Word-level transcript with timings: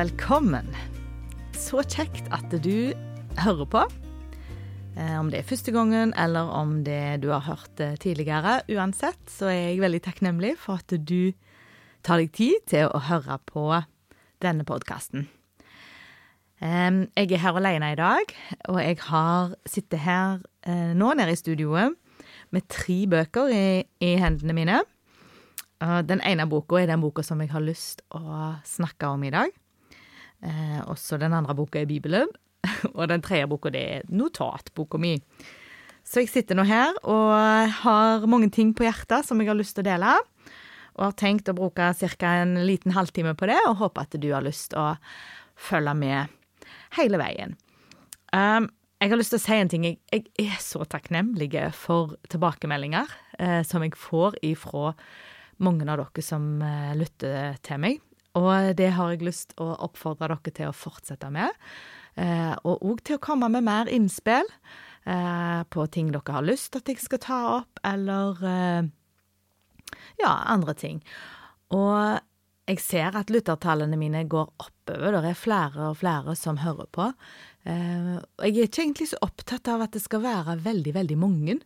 velkommen. 0.00 0.64
Så 1.52 1.82
kjekt 1.84 2.30
at 2.32 2.54
du 2.64 2.94
hører 3.42 3.66
på. 3.68 3.82
Eh, 4.96 5.16
Om 5.18 5.28
det 5.28 5.42
er 5.42 5.48
første 5.50 5.74
gangen, 5.74 6.14
eller 6.16 6.48
om 6.56 6.78
det 6.86 7.20
du 7.20 7.28
har 7.28 7.44
hørt 7.44 7.82
tidligere. 8.00 8.62
Uansett 8.72 9.20
så 9.28 9.50
er 9.50 9.58
jeg 9.74 9.82
veldig 9.82 10.00
takknemlig 10.06 10.54
for 10.62 10.80
at 10.80 10.94
du 11.04 11.34
tar 12.06 12.22
deg 12.22 12.32
tid 12.32 12.64
til 12.72 12.88
å 12.88 13.02
høre 13.10 13.36
på 13.44 13.66
denne 14.40 14.64
podkasten. 14.64 15.28
Jeg 16.60 17.28
er 17.36 17.44
her 17.44 17.60
alene 17.60 17.92
i 17.92 18.00
dag, 18.00 18.32
og 18.72 18.80
jeg 18.80 19.00
har 19.04 19.52
sittet 19.68 20.00
her 20.06 20.40
eh, 20.64 20.92
nå 20.96 21.12
nede 21.12 21.36
i 21.36 21.40
studioet 21.40 21.92
med 22.56 22.68
tre 22.72 23.02
bøker 23.04 23.52
i, 23.52 23.64
i 24.00 24.16
hendene 24.16 24.56
mine. 24.56 24.80
Den 25.80 26.20
ene 26.24 26.48
boka 26.48 26.80
er 26.80 26.88
den 26.88 27.00
boka 27.00 27.24
som 27.24 27.40
jeg 27.40 27.52
har 27.52 27.64
lyst 27.64 28.00
å 28.12 28.56
snakke 28.64 29.08
om 29.12 29.28
i 29.28 29.32
dag. 29.32 29.59
Eh, 30.42 30.80
også 30.88 31.18
den 31.20 31.34
andre 31.36 31.56
boka 31.56 31.80
er 31.80 31.88
Bibelen. 31.90 32.30
Og 32.96 33.06
den 33.10 33.24
tredje 33.24 33.48
boka 33.50 33.72
det 33.72 33.84
er 33.96 34.08
notatboka 34.12 35.00
mi. 35.00 35.16
Så 36.04 36.24
jeg 36.24 36.30
sitter 36.32 36.56
nå 36.58 36.64
her 36.66 36.96
og 37.06 37.30
har 37.84 38.24
mange 38.26 38.48
ting 38.50 38.72
på 38.74 38.86
hjertet 38.86 39.26
som 39.28 39.38
jeg 39.40 39.50
har 39.50 39.58
lyst 39.58 39.76
til 39.76 39.84
å 39.84 39.90
dele. 39.90 40.16
Og 40.96 41.04
har 41.04 41.16
tenkt 41.20 41.50
å 41.52 41.54
bruke 41.54 41.92
ca. 41.94 42.32
en 42.40 42.56
liten 42.66 42.96
halvtime 42.96 43.36
på 43.38 43.46
det, 43.46 43.60
og 43.68 43.78
håper 43.78 44.08
at 44.08 44.16
du 44.18 44.30
har 44.32 44.42
lyst 44.42 44.72
til 44.72 44.80
å 44.80 44.88
følge 45.60 45.94
med 45.94 46.64
hele 46.96 47.20
veien. 47.20 47.54
Um, 48.34 48.66
jeg 49.00 49.12
har 49.12 49.20
lyst 49.20 49.32
til 49.32 49.40
å 49.40 49.44
si 49.44 49.56
en 49.56 49.70
ting. 49.72 49.86
Jeg 49.86 50.26
er 50.40 50.58
så 50.60 50.84
takknemlig 50.84 51.54
for 51.72 52.16
tilbakemeldinger 52.28 53.08
eh, 53.40 53.62
som 53.64 53.80
jeg 53.80 53.96
får 53.96 54.36
ifra 54.44 54.90
mange 55.64 55.86
av 55.88 56.02
dere 56.02 56.24
som 56.24 56.60
eh, 56.60 56.92
lytter 56.98 57.56
til 57.64 57.80
meg. 57.80 58.02
Og 58.38 58.76
det 58.78 58.92
har 58.94 59.10
jeg 59.10 59.24
lyst 59.26 59.56
å 59.58 59.72
oppfordre 59.86 60.30
dere 60.30 60.54
til 60.54 60.70
å 60.70 60.76
fortsette 60.76 61.30
med. 61.34 61.50
Eh, 62.14 62.54
og 62.66 62.84
òg 62.86 63.02
til 63.06 63.18
å 63.18 63.22
komme 63.22 63.48
med 63.50 63.66
mer 63.66 63.90
innspill 63.90 64.46
eh, 65.06 65.60
på 65.70 65.86
ting 65.94 66.10
dere 66.14 66.36
har 66.36 66.46
lyst 66.46 66.72
til 66.72 66.82
at 66.82 66.90
jeg 66.90 67.02
skal 67.02 67.22
ta 67.24 67.40
opp, 67.58 67.82
eller 67.86 68.42
eh, 68.46 68.90
ja, 70.22 70.32
andre 70.50 70.74
ting. 70.78 71.02
Og 71.74 72.20
jeg 72.70 72.82
ser 72.82 73.16
at 73.18 73.30
lyttertallene 73.32 73.98
mine 73.98 74.24
går 74.30 74.50
oppover. 74.62 75.18
Det 75.18 75.32
er 75.32 75.38
flere 75.38 75.90
og 75.90 75.98
flere 76.02 76.36
som 76.38 76.60
hører 76.62 76.90
på. 76.94 77.10
Eh, 77.68 78.16
og 78.18 78.46
jeg 78.46 78.56
er 78.56 78.70
ikke 78.70 78.84
egentlig 78.84 79.10
så 79.10 79.22
opptatt 79.26 79.70
av 79.72 79.86
at 79.86 79.96
det 79.96 80.04
skal 80.04 80.22
være 80.24 80.60
veldig, 80.64 80.94
veldig 80.96 81.18
mange, 81.20 81.58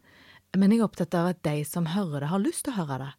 men 0.55 0.71
jeg 0.71 0.81
er 0.81 0.87
opptatt 0.87 1.17
av 1.19 1.33
at 1.33 1.43
de 1.47 1.61
som 1.67 1.91
hører 1.93 2.23
det, 2.23 2.31
har 2.31 2.43
lyst 2.43 2.67
til 2.67 2.75
å 2.75 2.85
høre 2.85 3.01
det. 3.03 3.13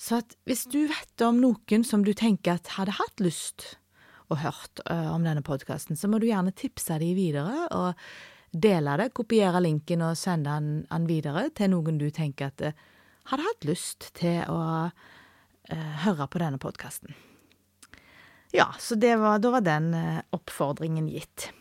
Så 0.00 0.22
at 0.22 0.32
hvis 0.48 0.64
du 0.72 0.86
vet 0.88 1.22
om 1.26 1.42
noen 1.42 1.84
som 1.84 2.04
du 2.06 2.14
tenker 2.16 2.56
at 2.56 2.72
hadde 2.78 2.96
hatt 2.96 3.20
lyst 3.20 3.74
å 4.32 4.38
hørt 4.40 4.80
uh, 4.88 5.10
om 5.12 5.26
denne 5.26 5.42
podkasten, 5.44 5.98
så 5.98 6.08
må 6.08 6.20
du 6.22 6.28
gjerne 6.30 6.54
tipse 6.56 6.96
dem 7.02 7.16
videre 7.18 7.66
og 7.76 7.98
dele 8.50 8.96
det, 8.98 9.10
kopiere 9.14 9.60
linken 9.62 10.02
og 10.06 10.16
sende 10.18 10.54
den, 10.56 10.84
den 10.88 11.08
videre 11.10 11.48
til 11.54 11.74
noen 11.74 12.00
du 12.00 12.08
tenker 12.14 12.48
at 12.48 12.64
uh, 12.64 12.86
hadde 13.28 13.44
hatt 13.44 13.66
lyst 13.68 14.08
til 14.16 14.40
å 14.48 14.62
uh, 14.88 15.92
høre 16.06 16.28
på 16.32 16.40
denne 16.40 16.60
podkasten. 16.62 17.12
Ja, 18.56 18.70
så 18.82 18.96
var, 18.98 19.38
da 19.38 19.52
var 19.52 19.62
den 19.62 19.92
oppfordringen 20.34 21.06
gitt. 21.12 21.52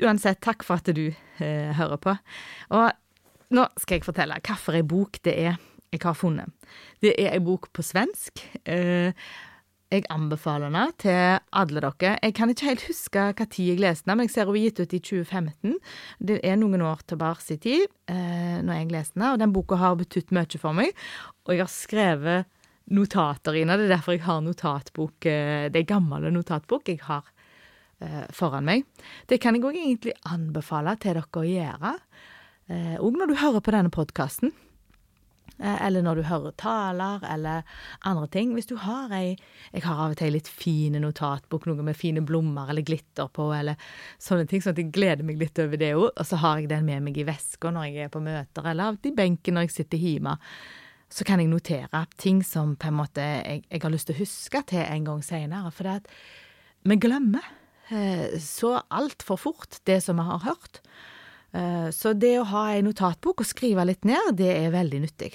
Uansett, 0.00 0.38
takk 0.40 0.62
for 0.64 0.80
at 0.80 0.88
du 0.96 1.10
hører 1.36 2.00
på. 2.00 2.14
Og 2.72 3.52
nå 3.52 3.66
skal 3.76 3.98
jeg 3.98 4.06
fortelle 4.06 4.38
hvilken 4.40 4.88
bok 4.88 5.20
det 5.28 5.34
er 5.42 5.58
jeg 5.92 6.02
har 6.04 6.16
funnet. 6.16 6.68
Det 7.02 7.14
er 7.16 7.34
ei 7.36 7.44
bok 7.44 7.70
på 7.72 7.84
svensk. 7.84 8.42
Eh, 8.68 9.14
jeg 9.88 10.04
anbefaler 10.12 10.68
den 10.68 10.92
til 11.00 11.38
alle 11.56 11.80
dere. 11.80 12.18
Jeg 12.20 12.34
kan 12.36 12.50
ikke 12.52 12.68
helt 12.68 12.84
huske 12.90 13.22
hva 13.32 13.46
tid 13.48 13.70
jeg 13.70 13.80
leste 13.80 14.04
den, 14.04 14.18
men 14.18 14.28
jeg 14.28 14.34
ser 14.34 14.50
hun 14.50 14.58
er 14.58 14.66
gitt 14.66 14.82
ut 14.82 14.92
i 14.92 15.00
2015. 15.00 15.78
Det 16.28 16.38
er 16.44 16.60
noen 16.60 16.84
år 16.84 17.00
tilbake 17.08 17.56
i 17.56 17.60
tid 17.62 17.86
eh, 18.10 18.60
når 18.60 18.82
jeg 18.82 18.92
leste 18.92 19.16
den, 19.16 19.30
og 19.30 19.40
den 19.40 19.54
boka 19.56 19.80
har 19.80 19.96
betydd 19.96 20.34
mye 20.36 20.60
for 20.60 20.76
meg. 20.76 20.92
Og 21.46 21.54
jeg 21.54 21.64
har 21.64 21.72
skrevet 21.72 22.52
notater 22.92 23.56
i 23.56 23.64
den. 23.64 23.72
Det 23.72 23.88
er 23.88 23.96
derfor 23.96 24.16
jeg 24.16 24.26
har 24.28 24.44
notatbok 24.44 25.28
eh, 25.28 25.66
Det 25.72 25.82
er 25.82 25.92
gammel 25.96 26.30
notatbok 26.32 26.92
jeg 26.92 27.04
har 27.08 27.34
foran 28.30 28.62
meg. 28.62 28.84
Det 29.26 29.40
kan 29.42 29.56
jeg 29.56 29.64
òg 29.66 29.74
egentlig 29.74 30.12
anbefale 30.30 30.92
til 31.02 31.16
dere 31.16 31.24
å 31.34 31.42
gjøre, 31.42 31.90
òg 33.02 33.16
når 33.18 33.32
du 33.32 33.34
hører 33.40 33.64
på 33.66 33.72
denne 33.74 33.90
podkasten. 33.90 34.52
Eller 35.58 36.04
når 36.06 36.20
du 36.20 36.22
hører 36.28 36.54
taler, 36.60 37.22
eller 37.26 37.62
andre 38.06 38.28
ting. 38.30 38.52
Hvis 38.54 38.68
du 38.70 38.76
har 38.78 39.10
ei 39.14 39.36
Jeg 39.72 39.82
har 39.84 39.98
av 40.04 40.14
og 40.14 40.18
til 40.20 40.32
litt 40.32 40.48
fine 40.48 41.00
notatbok, 41.02 41.66
noe 41.66 41.82
med 41.82 41.98
fine 41.98 42.22
blomster 42.24 42.70
eller 42.70 42.86
glitter 42.86 43.28
på, 43.28 43.50
eller 43.52 43.76
sånne 44.22 44.46
ting, 44.48 44.62
sånn 44.62 44.76
at 44.76 44.82
jeg 44.82 44.92
gleder 44.94 45.26
meg 45.26 45.40
litt 45.40 45.58
over 45.58 45.76
det 45.76 45.92
òg. 45.96 46.10
Og 46.14 46.26
så 46.26 46.38
har 46.40 46.60
jeg 46.60 46.70
den 46.70 46.86
med 46.86 47.02
meg 47.02 47.18
i 47.18 47.26
veska 47.26 47.72
når 47.74 47.88
jeg 47.88 48.06
er 48.06 48.12
på 48.14 48.22
møter, 48.22 48.70
eller 48.70 48.98
i 49.02 49.14
benken 49.14 49.58
når 49.58 49.68
jeg 49.68 49.76
sitter 49.80 49.98
hjemme. 49.98 50.38
Så 51.08 51.24
kan 51.24 51.40
jeg 51.40 51.48
notere 51.48 52.04
ting 52.20 52.42
som 52.44 52.76
på 52.76 52.90
en 52.90 52.98
måte 52.98 53.24
jeg, 53.24 53.64
jeg 53.70 53.82
har 53.82 53.92
lyst 53.92 54.10
til 54.10 54.16
å 54.18 54.22
huske 54.22 54.62
til 54.68 54.84
en 54.84 55.06
gang 55.08 55.22
seinere. 55.24 55.72
For 55.72 55.88
det 55.88 56.02
at 56.02 56.10
vi 56.88 56.98
glemmer 57.00 57.44
eh, 57.90 58.36
så 58.40 58.76
altfor 58.88 59.40
fort 59.40 59.80
det 59.88 60.02
som 60.04 60.20
vi 60.20 60.28
har 60.28 60.44
hørt. 60.44 60.82
Så 61.48 62.12
det 62.12 62.34
å 62.38 62.46
ha 62.50 62.62
ei 62.74 62.82
notatbok 62.84 63.40
og 63.40 63.48
skrive 63.48 63.86
litt 63.88 64.04
ned, 64.04 64.34
det 64.36 64.50
er 64.52 64.74
veldig 64.74 64.98
nyttig. 65.00 65.30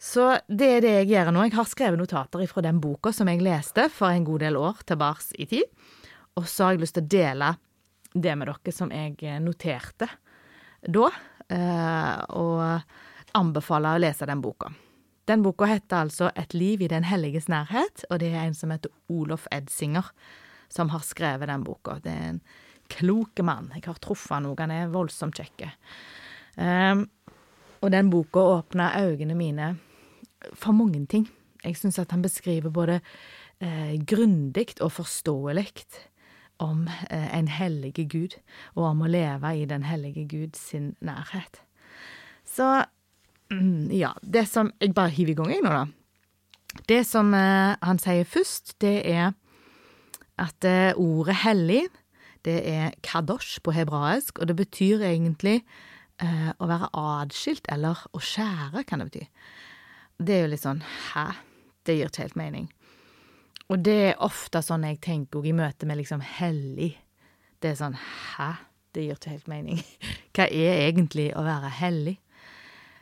Så 0.00 0.30
det 0.48 0.68
er 0.76 0.84
det 0.84 0.92
jeg 0.94 1.10
gjør 1.10 1.30
nå. 1.32 1.42
Jeg 1.46 1.56
har 1.56 1.68
skrevet 1.68 2.00
notater 2.00 2.46
fra 2.48 2.64
den 2.64 2.80
boka 2.80 3.12
som 3.12 3.28
jeg 3.28 3.44
leste 3.44 3.88
for 3.92 4.12
en 4.12 4.24
god 4.24 4.44
del 4.46 4.56
år 4.60 4.80
tilbake 4.88 5.36
i 5.40 5.46
tid. 5.50 5.68
Og 6.36 6.48
så 6.48 6.66
har 6.66 6.76
jeg 6.76 6.84
lyst 6.84 6.96
til 6.98 7.04
å 7.04 7.12
dele 7.16 7.52
det 8.16 8.34
med 8.36 8.48
dere 8.48 8.72
som 8.72 8.92
jeg 8.92 9.40
noterte 9.44 10.08
da, 10.88 11.08
og 12.32 13.36
anbefaler 13.36 13.96
å 13.96 14.02
lese 14.04 14.28
den 14.28 14.40
boka. 14.44 14.72
Den 15.26 15.42
boka 15.42 15.66
heter 15.66 16.04
altså 16.04 16.30
Et 16.38 16.54
liv 16.54 16.82
i 16.84 16.88
den 16.88 17.04
helliges 17.04 17.48
nærhet, 17.50 18.04
og 18.10 18.20
det 18.22 18.30
er 18.32 18.44
en 18.46 18.54
som 18.54 18.70
heter 18.70 18.92
Olof 19.10 19.48
Edsinger 19.50 20.12
som 20.68 20.92
har 20.92 21.02
skrevet 21.06 21.48
den 21.50 21.64
boka. 21.66 21.98
Det 22.02 22.12
er 22.12 22.28
en 22.30 22.40
klok 22.92 23.42
mann. 23.46 23.70
Jeg 23.74 23.86
har 23.86 24.00
truffet 24.02 24.46
òg, 24.46 24.60
han 24.62 24.74
er 24.74 24.92
voldsomt 24.92 25.38
kjekk. 25.38 25.66
Um, 26.56 27.06
og 27.84 27.92
den 27.92 28.10
boka 28.10 28.40
åpna 28.56 28.92
øynene 29.02 29.36
mine 29.36 29.74
for 30.54 30.72
mange 30.72 31.04
ting. 31.06 31.28
Jeg 31.64 31.76
syns 31.76 31.98
at 31.98 32.12
han 32.14 32.22
beskriver 32.22 32.70
både 32.70 33.00
eh, 33.60 33.96
grundig 34.06 34.76
og 34.80 34.92
forståelig 34.92 35.66
om 36.62 36.86
eh, 37.10 37.38
en 37.38 37.48
hellige 37.48 38.06
Gud, 38.08 38.36
og 38.74 38.84
om 38.92 39.04
å 39.04 39.10
leve 39.10 39.52
i 39.56 39.64
den 39.68 39.84
hellige 39.84 40.24
Gud 40.30 40.56
sin 40.56 40.94
nærhet. 41.00 41.60
Så 42.46 42.84
mm, 43.50 43.90
ja, 43.92 44.14
det 44.22 44.46
som 44.48 44.72
Jeg 44.80 44.94
bare 44.94 45.10
hiver 45.10 45.32
i 45.32 45.34
gang, 45.34 45.50
jeg 45.50 45.64
nå, 45.64 45.70
da. 45.70 45.86
Det 46.88 47.02
som 47.08 47.34
eh, 47.34 47.76
han 47.82 47.98
sier 47.98 48.24
først, 48.24 48.76
det 48.80 49.00
er 49.08 49.32
at 50.38 50.64
eh, 50.68 50.92
ordet 50.96 51.40
hellig 51.44 51.86
det 52.46 52.56
er 52.70 52.94
kadosh 53.04 53.58
på 53.64 53.74
hebraisk, 53.74 54.38
og 54.38 54.48
det 54.48 54.56
betyr 54.58 55.02
egentlig 55.08 55.58
eh, 56.22 56.52
å 56.56 56.68
være 56.70 56.92
adskilt, 56.94 57.66
eller 57.72 58.06
å 58.14 58.22
skjære, 58.22 58.84
kan 58.86 59.02
det 59.02 59.10
bety. 59.10 59.24
Det 60.16 60.36
er 60.36 60.44
jo 60.44 60.52
litt 60.54 60.64
sånn 60.64 60.82
hæ? 61.10 61.26
Det 61.86 61.96
gir 61.96 62.10
ikke 62.10 62.24
helt 62.24 62.38
mening. 62.38 62.68
Og 63.66 63.82
det 63.82 63.96
er 64.12 64.22
ofte 64.22 64.62
sånn 64.62 64.86
jeg 64.86 65.00
tenker 65.02 65.40
òg 65.40 65.50
i 65.50 65.56
møte 65.56 65.88
med 65.88 65.98
liksom 66.00 66.22
hellig. 66.22 66.94
Det 67.58 67.72
er 67.72 67.80
sånn 67.80 67.98
hæ? 67.98 68.52
Det 68.94 69.04
gir 69.04 69.18
ikke 69.18 69.34
helt 69.34 69.50
mening. 69.50 69.82
Hva 70.36 70.46
er 70.46 70.86
egentlig 70.86 71.32
å 71.36 71.42
være 71.46 71.72
hellig? 71.80 72.16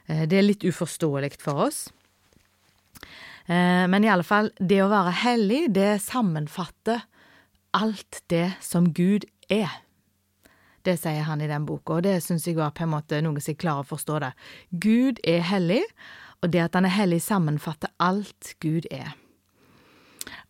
Eh, 0.09 0.25
det 0.31 0.41
er 0.41 0.49
litt 0.49 0.65
uforståelig 0.65 1.35
for 1.43 1.67
oss. 1.69 1.87
Eh, 3.47 3.85
men 3.93 4.05
i 4.05 4.11
alle 4.11 4.27
fall, 4.27 4.51
det 4.59 4.81
å 4.83 4.93
være 4.93 5.13
hellig, 5.25 5.67
det 5.77 5.99
sammenfatter 6.05 7.05
alt 7.75 8.23
det 8.33 8.55
som 8.63 8.93
Gud 8.95 9.27
er. 9.53 9.81
Det 10.85 10.99
sier 11.01 11.25
han 11.25 11.41
i 11.41 11.49
den 11.49 11.65
boka, 11.67 11.99
og 11.99 12.05
det 12.05 12.19
syns 12.23 12.47
jeg 12.47 12.59
var 12.59 12.75
på 12.77 12.85
en 12.85 12.93
måte 12.93 13.21
noe 13.25 13.41
som 13.41 13.55
jeg 13.55 13.61
klarer 13.63 13.87
å 13.87 13.89
forstå 13.95 14.21
det. 14.21 14.33
Gud 14.85 15.21
er 15.25 15.47
hellig, 15.49 15.83
og 16.45 16.53
det 16.53 16.61
at 16.67 16.77
han 16.77 16.85
er 16.85 16.93
hellig, 16.93 17.23
sammenfatter 17.25 17.93
alt 18.05 18.53
Gud 18.61 18.89
er. 18.93 19.15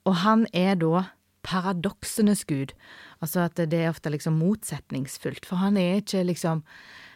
Og 0.04 0.18
han 0.24 0.44
er 0.52 0.74
da 0.80 1.06
paradoksenes 1.44 2.44
Gud, 2.48 2.74
altså 3.22 3.46
at 3.46 3.60
det 3.70 3.78
er 3.78 3.92
ofte 3.92 4.10
liksom 4.10 4.40
motsetningsfullt, 4.40 5.46
for 5.46 5.62
han 5.62 5.78
er 5.80 6.02
ikke 6.02 6.26
liksom 6.26 6.64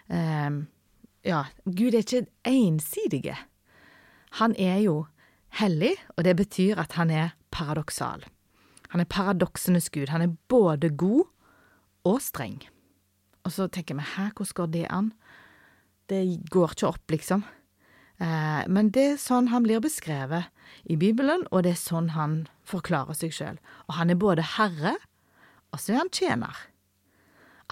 eh, 0.09 0.65
Ja, 1.27 1.43
Gud 1.67 1.97
er 1.97 2.05
ikke 2.05 2.29
ensidige. 2.47 3.35
Han 4.39 4.55
er 4.57 4.79
jo 4.85 5.07
hellig, 5.59 5.97
og 6.17 6.25
det 6.25 6.37
betyr 6.39 6.79
at 6.79 6.95
han 6.97 7.11
er 7.11 7.35
paradoksal. 7.51 8.23
Han 8.95 9.03
er 9.03 9.11
paradoksenes 9.11 9.91
Gud. 9.93 10.09
Han 10.09 10.25
er 10.25 10.37
både 10.49 10.91
god 10.91 11.27
og 12.09 12.21
streng. 12.25 12.61
Og 13.45 13.53
så 13.53 13.69
tenker 13.73 13.99
vi 13.99 14.07
hæ, 14.15 14.31
hvordan 14.37 14.57
går 14.57 14.73
det 14.73 14.87
an? 14.91 15.13
Det 16.09 16.23
går 16.51 16.75
ikke 16.75 16.89
opp, 16.89 17.05
liksom. 17.13 17.45
Eh, 18.19 18.63
men 18.67 18.91
det 18.95 19.05
er 19.13 19.21
sånn 19.21 19.51
han 19.53 19.67
blir 19.67 19.83
beskrevet 19.85 20.49
i 20.91 20.97
Bibelen, 20.99 21.45
og 21.53 21.63
det 21.65 21.77
er 21.77 21.81
sånn 21.81 22.15
han 22.17 22.41
forklarer 22.67 23.17
seg 23.17 23.35
sjøl. 23.35 23.61
Og 23.89 23.99
han 24.01 24.11
er 24.11 24.19
både 24.19 24.47
herre, 24.57 24.97
og 25.73 25.81
så 25.81 25.95
er 25.95 26.01
han 26.03 26.13
tjener. 26.15 26.65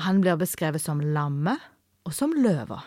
Han 0.05 0.21
blir 0.21 0.37
beskrevet 0.39 0.85
som 0.85 1.01
lammet 1.01 1.65
og 2.07 2.15
som 2.15 2.35
løva. 2.37 2.83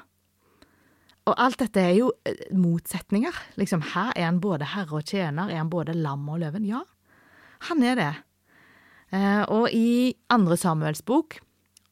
Og 1.29 1.35
alt 1.37 1.59
dette 1.61 1.81
er 1.81 1.97
jo 1.97 2.13
eh, 2.25 2.45
motsetninger. 2.55 3.35
Liksom, 3.59 3.83
her 3.93 4.13
er 4.15 4.29
han 4.29 4.41
både 4.41 4.69
herre 4.71 5.01
og 5.01 5.09
tjener. 5.09 5.49
Er 5.49 5.61
han 5.61 5.73
både 5.73 5.97
lam 5.97 6.29
og 6.29 6.39
løven? 6.41 6.65
Ja, 6.65 6.85
han 7.67 7.83
er 7.83 7.99
det. 7.99 8.13
Eh, 9.15 9.43
og 9.51 9.69
i 9.73 10.15
andre 10.31 10.57
Samuels 10.57 11.01
bok, 11.01 11.39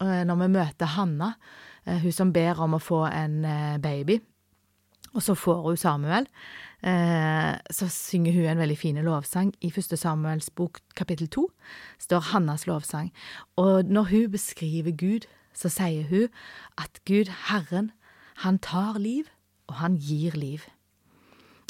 eh, 0.02 0.24
når 0.28 0.42
vi 0.44 0.54
møter 0.56 0.94
Hanna, 0.98 1.34
hun 1.88 2.12
som 2.12 2.34
ber 2.36 2.60
om 2.60 2.74
å 2.76 2.84
få 2.84 3.06
en 3.08 3.46
baby, 3.80 4.18
og 5.14 5.24
så 5.24 5.38
får 5.40 5.62
hun 5.70 5.78
Samuel, 5.80 6.26
så 6.84 7.88
synger 7.88 8.36
hun 8.36 8.50
en 8.52 8.60
veldig 8.60 8.76
fin 8.78 9.00
lovsang. 9.00 9.54
I 9.64 9.72
første 9.72 9.96
Samuels 9.96 10.50
bok 10.52 10.82
kapittel 11.00 11.30
to 11.32 11.46
står 12.04 12.34
Hannas 12.34 12.68
lovsang. 12.68 13.08
Og 13.56 13.88
når 13.88 14.10
hun 14.12 14.36
beskriver 14.36 14.92
Gud, 14.92 15.30
så 15.56 15.72
sier 15.72 16.12
hun 16.12 16.28
at 16.78 17.00
Gud, 17.08 17.32
Herren, 17.48 17.94
han 18.44 18.60
tar 18.60 19.00
liv, 19.00 19.32
og 19.72 19.80
han 19.82 19.98
gir 19.98 20.36
liv. 20.38 20.68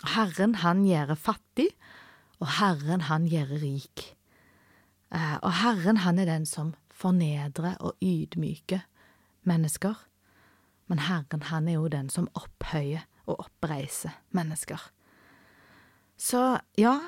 Herren, 0.04 0.56
han 0.62 0.84
gjør 0.86 1.16
fattig, 1.16 1.72
og 2.40 2.50
Herren, 2.60 3.08
han 3.10 3.26
gjør 3.30 3.58
rik. 3.62 4.04
Eh, 5.14 5.38
og 5.42 5.52
Herren, 5.62 6.04
han 6.04 6.20
er 6.20 6.30
den 6.30 6.46
som 6.46 6.76
fornedrer 6.94 7.78
og 7.80 7.98
ydmyker 8.02 8.86
mennesker. 9.48 9.96
Men 10.88 11.00
Herren, 11.08 11.48
han 11.50 11.68
er 11.68 11.80
jo 11.80 11.88
den 11.92 12.10
som 12.14 12.30
opphøyer 12.38 13.08
og 13.26 13.40
oppreiser 13.48 14.14
mennesker. 14.32 14.82
Så 16.18 16.60
ja, 16.78 17.00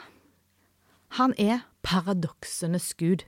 han 1.18 1.34
er 1.38 1.66
paradoksenes 1.81 2.94
gud. 2.98 3.26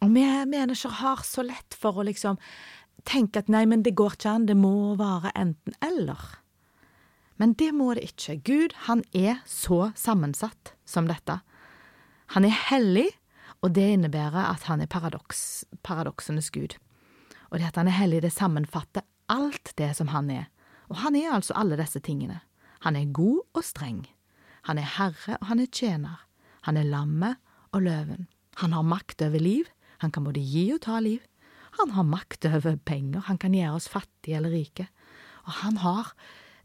Og 0.00 0.12
vi 0.12 0.24
mennesker 0.24 1.00
har 1.00 1.24
så 1.24 1.44
lett 1.44 1.76
for 1.76 1.96
å 1.96 2.06
liksom 2.06 2.38
tenke 3.08 3.40
at 3.40 3.48
nei, 3.52 3.64
men 3.66 3.84
det 3.84 3.96
går 3.96 4.16
ikke 4.16 4.32
an, 4.36 4.48
det 4.48 4.56
må 4.56 4.94
være 5.00 5.32
enten-eller. 5.36 6.24
Men 7.36 7.52
det 7.52 7.72
må 7.76 7.92
det 7.94 8.06
ikke. 8.12 8.40
Gud, 8.44 8.76
han 8.88 9.04
er 9.12 9.42
så 9.48 9.90
sammensatt 9.96 10.75
som 10.88 11.08
dette. 11.10 11.40
Han 12.34 12.46
er 12.46 12.54
hellig, 12.70 13.08
og 13.64 13.74
det 13.76 13.86
innebærer 13.96 14.50
at 14.52 14.66
han 14.70 14.82
er 14.82 14.90
paradoks, 14.90 15.64
paradoksenes 15.86 16.50
gud. 16.54 16.76
Og 17.50 17.58
det 17.58 17.70
at 17.70 17.78
han 17.80 17.90
er 17.90 17.98
hellig, 17.98 18.22
det 18.24 18.34
sammenfatter 18.34 19.06
alt 19.32 19.72
det 19.78 19.92
som 19.98 20.10
han 20.14 20.30
er. 20.30 20.48
Og 20.90 21.00
han 21.02 21.16
er 21.18 21.34
altså 21.34 21.56
alle 21.58 21.78
disse 21.78 22.00
tingene. 22.02 22.40
Han 22.86 22.96
er 22.98 23.12
god 23.14 23.42
og 23.56 23.64
streng. 23.66 24.04
Han 24.70 24.78
er 24.78 24.86
herre, 24.96 25.38
og 25.40 25.46
han 25.50 25.62
er 25.62 25.70
tjener. 25.70 26.26
Han 26.66 26.78
er 26.78 26.86
lammet 26.86 27.38
og 27.74 27.86
løven. 27.86 28.26
Han 28.62 28.74
har 28.74 28.86
makt 28.86 29.22
over 29.22 29.42
liv. 29.42 29.70
Han 30.02 30.12
kan 30.12 30.26
både 30.26 30.42
gi 30.42 30.68
og 30.74 30.82
ta 30.86 31.00
liv. 31.00 31.22
Han 31.80 31.92
har 31.92 32.06
makt 32.08 32.46
over 32.48 32.78
penger, 32.88 33.26
han 33.28 33.38
kan 33.38 33.54
gjøre 33.54 33.76
oss 33.76 33.88
fattige 33.92 34.38
eller 34.38 34.54
rike. 34.54 34.86
Og 35.44 35.58
han 35.60 35.80
har 35.82 36.12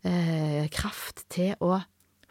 eh, 0.07 0.69
kraft 0.71 1.25
til 1.33 1.55
å 1.59 1.81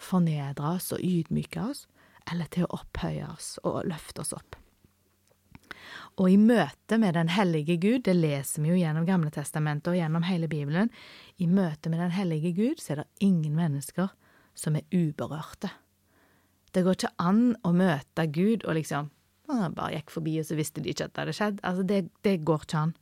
fornedre 0.00 0.76
oss 0.76 0.91
og 0.97 1.05
ydmyke 1.05 1.62
oss, 1.62 1.85
eller 2.31 2.49
til 2.52 2.67
å 2.67 2.81
opphøye 2.81 3.26
oss 3.31 3.55
og 3.67 3.85
løfte 3.88 4.25
oss 4.25 4.35
opp. 4.37 4.56
Og 6.20 6.32
i 6.32 6.37
møte 6.41 6.99
med 7.00 7.14
den 7.17 7.31
hellige 7.32 7.79
Gud, 7.81 8.02
det 8.05 8.17
leser 8.17 8.62
vi 8.62 8.73
jo 8.73 8.81
gjennom 8.81 9.06
Gamle 9.08 9.31
testamentet 9.32 9.93
og 9.93 9.97
gjennom 9.97 10.26
hele 10.29 10.50
Bibelen, 10.50 10.91
i 11.41 11.49
møte 11.49 11.93
med 11.93 12.02
den 12.02 12.12
hellige 12.14 12.52
Gud 12.56 12.82
så 12.82 12.94
er 12.94 13.02
det 13.02 13.25
ingen 13.25 13.55
mennesker 13.56 14.11
som 14.58 14.76
er 14.76 14.85
uberørte. 14.93 15.70
Det 16.70 16.85
går 16.85 16.99
ikke 16.99 17.17
an 17.23 17.55
å 17.67 17.73
møte 17.75 18.26
Gud 18.31 18.67
og 18.67 18.76
liksom 18.79 19.08
han 19.50 19.75
bare 19.75 19.96
gikk 19.96 20.12
forbi, 20.14 20.37
og 20.41 20.46
så 20.46 20.58
visste 20.58 20.82
de 20.82 20.93
ikke 20.93 21.08
at 21.08 21.14
det 21.14 21.25
hadde 21.25 21.37
skjedd. 21.37 21.56
Altså, 21.67 21.87
det, 21.87 22.00
det 22.26 22.37
går 22.46 22.67
ikke 22.67 22.85
an. 22.85 22.93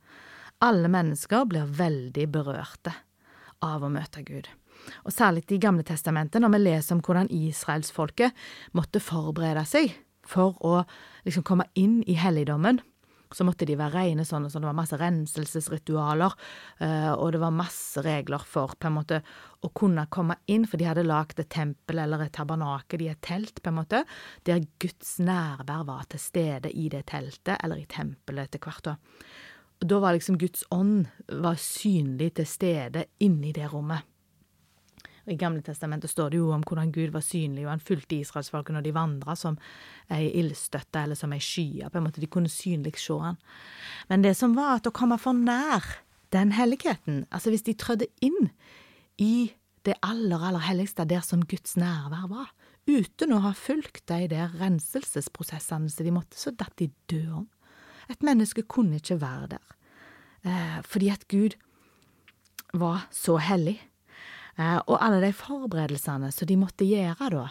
Alle 0.65 0.91
mennesker 0.91 1.45
blir 1.49 1.75
veldig 1.77 2.25
berørte 2.33 2.95
av 3.65 3.85
å 3.85 3.91
møte 3.93 4.23
Gud. 4.27 4.49
Og 5.05 5.13
særlig 5.15 5.45
i 5.51 5.61
Gamle 5.61 5.85
testamentet, 5.87 6.41
når 6.41 6.53
vi 6.55 6.61
leser 6.63 6.95
om 6.95 7.03
hvordan 7.05 7.31
israelsfolket 7.33 8.45
måtte 8.77 9.01
forberede 9.03 9.65
seg 9.69 9.93
for 10.29 10.57
å 10.65 10.83
liksom 11.25 11.45
komme 11.47 11.69
inn 11.79 12.01
i 12.07 12.17
helligdommen, 12.19 12.81
så 13.35 13.45
måtte 13.45 13.67
de 13.69 13.75
være 13.77 13.93
rene 13.93 14.25
sånn, 14.25 14.47
og 14.47 14.53
sånn. 14.53 14.63
Det 14.63 14.69
var 14.71 14.77
masse 14.77 14.97
renselsesritualer, 14.97 16.35
uh, 16.81 17.11
og 17.13 17.33
det 17.35 17.41
var 17.43 17.53
masse 17.53 18.01
regler 18.05 18.45
for 18.47 18.73
på 18.73 18.89
en 18.89 18.95
måte 18.97 19.19
å 19.65 19.69
kunne 19.75 20.07
komme 20.09 20.39
inn, 20.49 20.65
for 20.69 20.81
de 20.81 20.87
hadde 20.89 21.05
lagd 21.05 21.41
et 21.41 21.51
tempel 21.53 22.01
eller 22.01 22.25
et 22.25 22.33
tabernakel 22.35 23.05
i 23.05 23.11
et 23.11 23.21
telt, 23.25 23.61
på 23.61 23.71
en 23.71 23.79
måte, 23.81 24.03
der 24.49 24.65
Guds 24.81 25.17
nærvær 25.21 25.85
var 25.89 26.09
til 26.09 26.23
stede 26.23 26.73
i 26.73 26.87
det 26.89 27.05
teltet, 27.11 27.57
eller 27.59 27.81
i 27.81 27.87
tempelet 27.89 28.49
etter 28.49 28.65
hvert. 28.65 28.93
da. 28.93 28.97
Da 29.79 29.99
var 30.01 30.17
liksom 30.17 30.39
Guds 30.39 30.65
ånd 30.75 31.05
var 31.39 31.59
synlig 31.61 32.33
til 32.39 32.47
stede 32.49 33.05
inni 33.23 33.53
det 33.55 33.69
rommet. 33.71 34.07
I 35.29 35.37
Gamle 35.37 35.61
testamentet 35.61 36.11
står 36.11 36.33
det 36.33 36.39
jo 36.39 36.49
om 36.55 36.63
hvordan 36.65 36.91
Gud 36.91 37.13
var 37.13 37.23
synlig, 37.25 37.65
og 37.65 37.73
han 37.73 37.83
fulgte 37.83 38.17
israelsfolket 38.17 38.75
når 38.75 38.85
de 38.85 38.93
vandra 38.95 39.35
som 39.37 39.57
ei 40.13 40.29
ildstøtte 40.39 41.03
eller 41.05 41.19
som 41.19 41.33
ei 41.35 41.41
skye. 41.43 41.89
På 41.89 41.99
en 41.99 42.07
måte 42.07 42.21
de 42.21 42.29
kunne 42.31 42.51
synlig 42.51 42.97
se 43.01 43.17
han. 43.21 43.37
Men 44.09 44.25
det 44.25 44.35
som 44.39 44.55
var 44.57 44.79
at 44.79 44.89
å 44.89 44.95
komme 44.95 45.19
for 45.21 45.37
nær 45.37 45.85
den 46.33 46.53
helligheten, 46.53 47.23
altså 47.33 47.53
hvis 47.53 47.65
de 47.65 47.77
trødde 47.77 48.09
inn 48.25 48.51
i 49.21 49.51
det 49.87 49.95
aller, 50.05 50.41
aller 50.41 50.65
helligste, 50.65 51.05
der 51.07 51.23
som 51.25 51.45
Guds 51.49 51.77
nærvær 51.79 52.27
var, 52.29 52.51
uten 52.89 53.33
å 53.33 53.41
ha 53.45 53.53
fulgt 53.57 54.07
de 54.09 54.27
der 54.31 54.53
renselsesprosessene 54.59 55.89
som 55.93 56.05
de 56.05 56.13
måtte, 56.13 56.37
så 56.39 56.53
datt 56.55 56.75
de 56.81 56.89
død 57.11 57.43
om. 57.43 57.47
Et 58.09 58.25
menneske 58.25 58.65
kunne 58.65 58.97
ikke 58.97 59.19
være 59.21 59.53
der, 59.55 59.75
eh, 60.43 60.79
fordi 60.81 61.09
at 61.13 61.27
Gud 61.27 61.57
var 62.73 63.07
så 63.11 63.37
hellig. 63.37 63.79
Eh, 64.59 64.79
og 64.85 64.97
alle 64.99 65.21
de 65.23 65.31
forberedelsene 65.35 66.31
som 66.35 66.49
de 66.49 66.57
måtte 66.59 66.87
gjøre 66.87 67.31
da, 67.35 67.47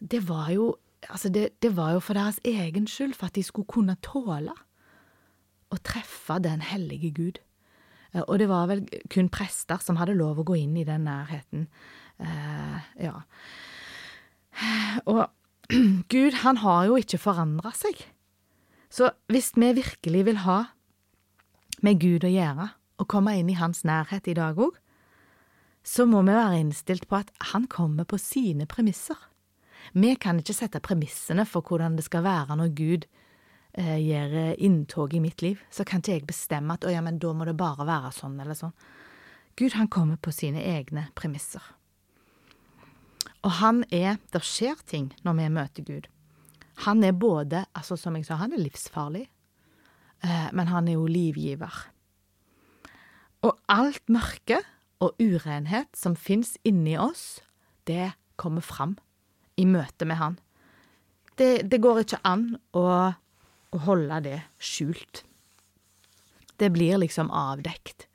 det 0.00 0.26
var 0.28 0.50
jo 0.56 0.74
Altså, 1.06 1.28
det, 1.28 1.60
det, 1.62 1.76
var 1.76 1.92
jo 1.92 2.00
for 2.00 2.16
deres 2.18 2.40
egen 2.42 2.86
skyld, 2.88 3.12
for 3.14 3.28
at 3.28 3.36
de 3.36 3.42
skulle 3.44 3.68
kunne 3.70 3.94
tåle 4.02 4.54
å 5.70 5.76
treffe 5.84 6.38
den 6.42 6.64
hellige 6.64 7.10
Gud. 7.14 7.38
Eh, 8.10 8.24
og 8.24 8.40
det 8.40 8.48
var 8.50 8.66
vel 8.66 8.80
kun 9.12 9.28
prester 9.30 9.78
som 9.84 10.00
hadde 10.00 10.16
lov 10.16 10.40
å 10.40 10.46
gå 10.48 10.56
inn 10.64 10.74
i 10.80 10.86
den 10.88 11.04
nærheten. 11.06 11.68
Eh, 12.18 12.88
ja. 13.04 13.14
Og 15.04 15.22
Gud, 16.12 16.40
han 16.42 16.62
har 16.64 16.88
jo 16.88 16.98
ikke 16.98 17.22
forandra 17.22 17.70
seg. 17.76 18.02
Så 18.90 19.12
hvis 19.30 19.52
vi 19.54 19.74
virkelig 19.76 20.24
vil 20.26 20.42
ha 20.48 20.58
med 21.86 22.00
Gud 22.02 22.26
å 22.26 22.32
gjøre, 22.32 22.72
og 22.96 23.10
komme 23.12 23.36
inn 23.36 23.52
i 23.52 23.60
hans 23.60 23.84
nærhet 23.84 24.26
i 24.26 24.34
dag 24.34 24.58
òg, 24.58 24.74
så 25.86 26.06
må 26.08 26.24
vi 26.26 26.34
være 26.34 26.58
innstilt 26.64 27.06
på 27.06 27.20
at 27.20 27.30
han 27.52 27.68
kommer 27.70 28.08
på 28.08 28.18
sine 28.18 28.66
premisser. 28.66 29.18
Vi 29.94 30.16
kan 30.18 30.40
ikke 30.42 30.56
sette 30.56 30.82
premissene 30.82 31.46
for 31.46 31.62
hvordan 31.62 31.94
det 31.98 32.06
skal 32.08 32.24
være 32.26 32.56
når 32.58 32.72
Gud 32.74 33.06
eh, 33.78 33.98
gjør 34.02 34.56
inntog 34.58 35.14
i 35.14 35.22
mitt 35.22 35.44
liv. 35.46 35.62
Så 35.70 35.86
kan 35.86 36.02
ikke 36.02 36.16
jeg 36.16 36.26
bestemme 36.26 36.74
at 36.74 36.84
å 36.84 36.90
ja, 36.90 37.04
men 37.06 37.20
da 37.22 37.30
må 37.32 37.46
det 37.46 37.54
bare 37.58 37.86
være 37.86 38.10
sånn 38.16 38.34
eller 38.42 38.58
sånn. 38.58 38.74
Gud, 39.56 39.78
han 39.78 39.88
kommer 39.88 40.18
på 40.18 40.34
sine 40.34 40.60
egne 40.60 41.06
premisser. 41.16 41.62
Og 43.46 43.54
han 43.62 43.84
er 43.94 44.18
Det 44.32 44.42
skjer 44.42 44.82
ting 44.90 45.12
når 45.22 45.38
vi 45.38 45.50
møter 45.54 45.86
Gud. 45.86 46.08
Han 46.84 47.02
er 47.04 47.14
både, 47.16 47.64
altså 47.72 47.96
som 47.96 48.16
jeg 48.18 48.26
sa, 48.26 48.36
han 48.36 48.52
er 48.52 48.60
livsfarlig, 48.60 49.28
eh, 50.26 50.48
men 50.52 50.66
han 50.66 50.88
er 50.88 50.98
jo 50.98 51.06
livgiver. 51.06 51.86
Og 53.46 53.54
alt 53.70 54.02
mørke 54.12 54.60
og 55.02 55.18
urenhet 55.20 55.92
som 55.96 56.16
fins 56.16 56.56
inni 56.64 56.96
oss, 56.98 57.40
det 57.84 58.14
kommer 58.40 58.64
fram 58.64 58.96
i 59.56 59.66
møte 59.68 60.08
med 60.08 60.20
Han. 60.20 60.38
Det, 61.36 61.68
det 61.68 61.82
går 61.84 62.02
ikke 62.02 62.22
an 62.24 62.54
å, 62.76 62.86
å, 63.12 63.78
holde 63.84 64.20
det 64.24 64.38
skjult. 64.56 65.22
Det 66.56 66.70
blir 66.72 66.96
liksom 67.02 67.28
avdekt. 67.28 68.06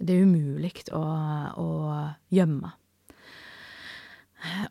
Det 0.00 0.16
er 0.16 0.24
umulig 0.24 0.72
å, 0.96 1.04
å 1.60 1.68
gjemme. 2.32 2.72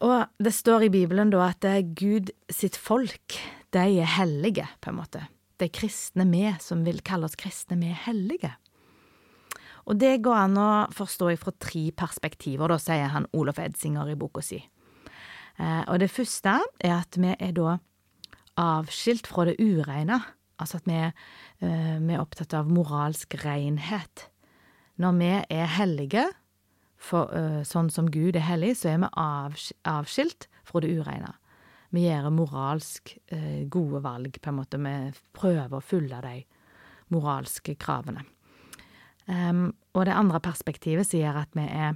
Og 0.05 0.41
det 0.41 0.53
står 0.55 0.87
i 0.87 0.93
Bibelen 0.93 1.33
da 1.33 1.51
at 1.51 1.65
Gud 1.97 2.31
sitt 2.49 2.77
folk, 2.77 3.37
de 3.75 3.85
er 4.01 4.13
hellige, 4.17 4.65
på 4.81 4.89
en 4.89 4.99
måte. 5.01 5.25
De 5.61 5.69
kristne 5.69 6.25
vi, 6.31 6.47
som 6.61 6.81
vil 6.87 7.01
kalle 7.05 7.29
oss 7.29 7.37
kristne, 7.39 7.77
vi 7.81 7.91
er 7.93 8.01
hellige. 8.07 8.55
Og 9.85 9.99
det 10.01 10.17
går 10.25 10.37
an 10.47 10.57
å 10.57 10.69
forstå 10.93 11.29
fra 11.37 11.53
tre 11.61 11.89
perspektiver, 11.93 12.71
da, 12.71 12.77
sier 12.81 13.11
han 13.13 13.27
Olof 13.37 13.59
Edsinger 13.61 14.09
i 14.09 14.17
boka 14.17 14.41
si. 14.45 14.57
Eh, 15.57 15.83
og 15.87 15.99
det 16.01 16.11
første 16.11 16.57
er 16.83 16.95
at 16.97 17.19
vi 17.19 17.35
er 17.35 17.53
da 17.55 17.77
avskilt 18.61 19.29
fra 19.29 19.45
det 19.49 19.59
ureine. 19.61 20.19
Altså 20.59 20.79
at 20.79 20.89
vi, 20.89 20.97
eh, 20.97 21.97
vi 22.01 22.15
er 22.15 22.23
opptatt 22.23 22.55
av 22.57 22.71
moralsk 22.71 23.37
renhet. 23.43 24.29
Når 24.97 25.19
vi 25.19 25.31
er 25.51 25.65
hellige, 25.77 26.25
for, 26.97 27.29
uh, 27.35 27.61
sånn 27.61 27.91
som 27.91 28.07
Gud 28.09 28.35
er 28.35 28.47
hellig, 28.47 28.77
så 28.79 28.93
er 28.93 29.01
vi 29.03 29.73
avskilt 29.85 30.47
fra 30.63 30.79
det 30.81 30.89
ureine. 30.95 31.35
Vi 31.91 32.07
gjør 32.07 32.31
moralsk 32.31 33.17
gode 33.69 34.01
valg, 34.01 34.39
på 34.41 34.49
en 34.49 34.55
måte. 34.55 34.79
Vi 34.79 35.11
prøver 35.35 35.75
å 35.77 35.83
fylle 35.83 36.21
de 36.23 36.45
moralske 37.13 37.75
kravene. 37.77 38.23
Um, 39.25 39.73
og 39.93 40.05
det 40.05 40.13
andre 40.13 40.39
perspektivet 40.43 41.07
som 41.07 41.19
gjør 41.19 41.39
at 41.41 41.55
vi 41.57 41.65
er 41.65 41.95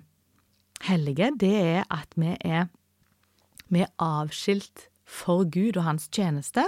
hellige, 0.88 1.32
det 1.40 1.56
er 1.62 1.84
at 1.94 2.16
vi 2.18 2.34
er, 2.42 2.70
vi 3.70 3.84
er 3.86 3.92
avskilt 4.02 4.88
for 5.10 5.46
Gud 5.50 5.78
og 5.78 5.86
hans 5.86 6.08
tjeneste, 6.14 6.66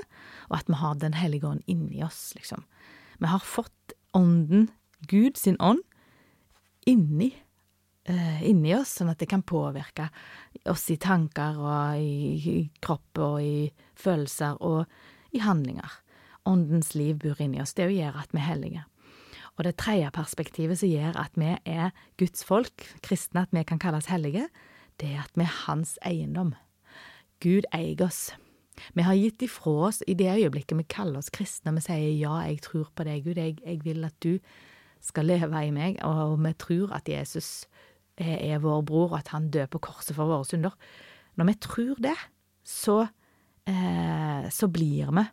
og 0.49 0.59
at 0.59 0.69
vi 0.69 0.77
har 0.77 0.93
Den 0.95 1.13
hellige 1.13 1.47
ånd 1.47 1.61
inni 1.67 2.03
oss, 2.03 2.33
liksom. 2.35 2.65
Vi 3.19 3.27
har 3.27 3.39
fått 3.39 3.93
ånden, 4.13 4.69
Gud 5.07 5.37
sin 5.37 5.57
ånd, 5.59 5.81
inni, 6.85 7.33
uh, 8.09 8.41
inni 8.43 8.73
oss, 8.75 8.97
sånn 8.97 9.09
at 9.09 9.19
det 9.21 9.29
kan 9.29 9.45
påvirke 9.45 10.09
oss 10.65 10.89
i 10.89 10.97
tanker 10.97 11.57
og 11.57 11.97
i, 12.01 12.37
i 12.37 12.69
kropp 12.81 13.17
og 13.17 13.41
i 13.41 13.71
følelser 13.95 14.57
og 14.61 14.85
i 15.31 15.41
handlinger. 15.41 16.01
Åndens 16.45 16.95
liv 16.95 17.19
bor 17.21 17.41
inni 17.41 17.61
oss. 17.61 17.73
Det 17.77 17.89
gjør 17.93 18.17
at 18.17 18.33
vi 18.33 18.41
er 18.41 18.49
hellige. 18.49 18.85
Og 19.59 19.65
det 19.67 19.75
tredje 19.77 20.09
perspektivet 20.15 20.79
som 20.79 20.89
gjør 20.89 21.17
at 21.19 21.35
vi 21.39 21.55
er 21.67 21.91
Guds 22.19 22.45
folk, 22.47 22.85
kristne, 23.03 23.43
at 23.43 23.51
vi 23.51 23.63
kan 23.67 23.79
kalles 23.79 24.09
hellige, 24.11 24.47
det 25.01 25.11
er 25.15 25.25
at 25.25 25.35
vi 25.35 25.45
er 25.45 25.57
hans 25.65 25.97
eiendom. 26.05 26.53
Gud 27.41 27.67
eier 27.73 28.05
oss. 28.05 28.31
Vi 28.95 29.03
har 29.05 29.17
gitt 29.17 29.43
ifra 29.45 29.73
oss 29.89 30.01
i 30.07 30.15
det 30.17 30.29
øyeblikket 30.31 30.77
vi 30.77 30.87
kaller 30.89 31.19
oss 31.19 31.31
kristne, 31.33 31.73
vi 31.75 31.83
sier 31.83 32.13
ja, 32.15 32.37
jeg 32.47 32.61
tror 32.65 32.91
på 32.95 33.05
deg, 33.05 33.25
Gud, 33.25 33.37
jeg, 33.37 33.57
jeg 33.65 33.81
vil 33.85 34.05
at 34.07 34.15
du 34.23 34.37
skal 35.01 35.27
leve 35.27 35.63
i 35.65 35.73
meg, 35.73 35.97
og 36.05 36.37
vi 36.41 36.53
tror 36.61 36.93
at 36.95 37.09
Jesus 37.09 37.65
er, 38.17 38.37
er 38.37 38.61
vår 38.63 38.83
bror, 38.85 39.11
og 39.11 39.19
at 39.19 39.33
han 39.33 39.49
dør 39.53 39.69
på 39.73 39.81
korset 39.89 40.15
for 40.17 40.29
våre 40.29 40.45
synder. 40.47 40.77
Når 41.37 41.49
vi 41.49 41.57
tror 41.63 42.01
det, 42.03 42.17
så, 42.63 43.07
eh, 43.67 44.49
så 44.53 44.69
blir 44.69 45.11
vi 45.17 45.25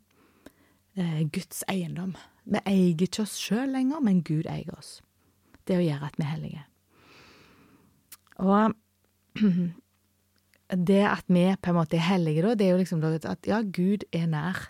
eh, 0.96 1.22
Guds 1.28 1.64
eiendom. 1.68 2.16
Vi 2.48 2.62
eier 2.64 3.04
ikke 3.04 3.24
oss 3.26 3.36
sjøl 3.40 3.74
lenger, 3.74 4.00
men 4.04 4.22
Gud 4.24 4.48
eier 4.48 4.72
oss. 4.78 4.98
Det 5.68 5.76
å 5.76 5.84
gjøre 5.84 6.08
at 6.08 6.16
vi 6.16 6.24
er 6.24 6.32
hellige. 6.32 6.64
Og 8.38 8.74
det 10.88 11.04
at 11.08 11.28
vi 11.28 11.44
på 11.60 11.72
en 11.72 11.78
måte 11.78 11.98
er 11.98 12.06
hellige, 12.08 12.44
da, 12.46 12.56
det 12.56 12.66
er 12.66 12.74
jo 12.74 12.82
liksom 12.82 13.04
at 13.04 13.48
ja, 13.48 13.60
Gud 13.62 14.06
er 14.12 14.28
nær. 14.32 14.68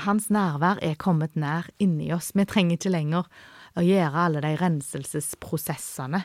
Hans 0.00 0.30
nærvær 0.32 0.80
er 0.84 0.96
kommet 1.00 1.36
nær 1.36 1.68
inni 1.82 2.08
oss. 2.14 2.32
Vi 2.34 2.46
trenger 2.48 2.78
ikke 2.78 2.94
lenger 2.94 3.28
å 3.76 3.84
gjøre 3.84 4.24
alle 4.24 4.42
de 4.44 4.54
renselsesprosessene 4.60 6.22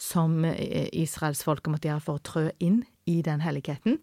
som 0.00 0.42
israelsfolket 0.44 1.70
måtte 1.70 1.88
gjøre 1.88 2.02
for 2.02 2.18
å 2.18 2.26
trø 2.26 2.44
inn 2.62 2.82
i 3.10 3.20
den 3.24 3.42
helligheten. 3.44 4.00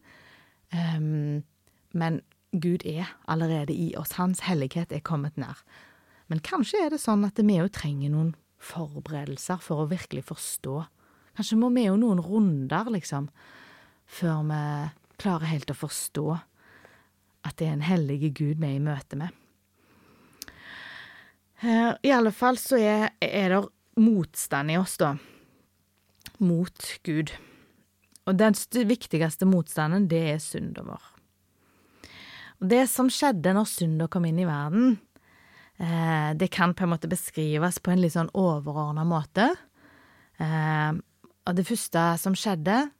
Um, 0.71 1.43
men 1.91 2.21
Gud 2.51 2.85
er 2.85 3.13
allerede 3.31 3.73
i 3.73 3.93
oss. 3.95 4.17
Hans 4.19 4.43
hellighet 4.47 4.91
er 4.91 5.03
kommet 5.05 5.37
nær. 5.39 5.63
Men 6.27 6.43
kanskje 6.43 6.85
er 6.85 6.93
det 6.93 7.01
sånn 7.03 7.25
at 7.27 7.39
vi 7.39 7.59
òg 7.59 7.71
trenger 7.75 8.11
noen 8.11 8.33
forberedelser 8.61 9.59
for 9.63 9.83
å 9.83 9.89
virkelig 9.91 10.25
forstå. 10.29 10.77
Kanskje 11.37 11.57
må 11.59 11.71
vi 11.75 11.87
jo 11.87 11.97
noen 11.99 12.21
runder, 12.23 12.91
liksom, 12.91 13.29
før 14.05 14.43
vi 14.47 14.63
klarer 15.21 15.51
helt 15.51 15.71
å 15.71 15.77
forstå 15.77 16.25
at 17.47 17.57
det 17.57 17.67
er 17.67 17.77
en 17.77 17.87
hellige 17.87 18.31
Gud 18.37 18.59
vi 18.61 18.67
er 18.69 18.77
i 18.77 18.83
møte 18.83 19.17
med. 19.17 19.37
Eh, 21.61 21.91
I 22.03 22.13
alle 22.13 22.33
fall 22.33 22.59
så 22.61 22.79
er, 22.79 23.09
er 23.21 23.55
det 23.55 23.61
motstand 24.01 24.73
i 24.73 24.77
oss, 24.79 24.97
da, 25.01 25.15
mot 26.41 26.91
Gud. 27.05 27.33
Og 28.29 28.37
den 28.37 28.57
viktigste 28.89 29.47
motstanden, 29.49 30.07
det 30.09 30.21
er 30.35 30.43
synda 30.43 30.85
vår. 30.85 31.10
Det 32.61 32.83
som 32.89 33.09
skjedde 33.09 33.55
når 33.57 33.69
synda 33.69 34.07
kom 34.11 34.25
inn 34.29 34.39
i 34.43 34.45
verden, 34.45 34.99
eh, 35.81 36.33
det 36.37 36.51
kan 36.53 36.75
på 36.77 36.85
en 36.85 36.93
måte 36.93 37.09
beskrives 37.09 37.79
på 37.81 37.91
en 37.91 38.01
litt 38.03 38.13
sånn 38.13 38.29
overordna 38.37 39.05
måte. 39.07 39.47
Eh, 40.37 40.91
og 41.49 41.57
det 41.57 41.65
første 41.65 42.03
som 42.21 42.37
skjedde, 42.37 42.91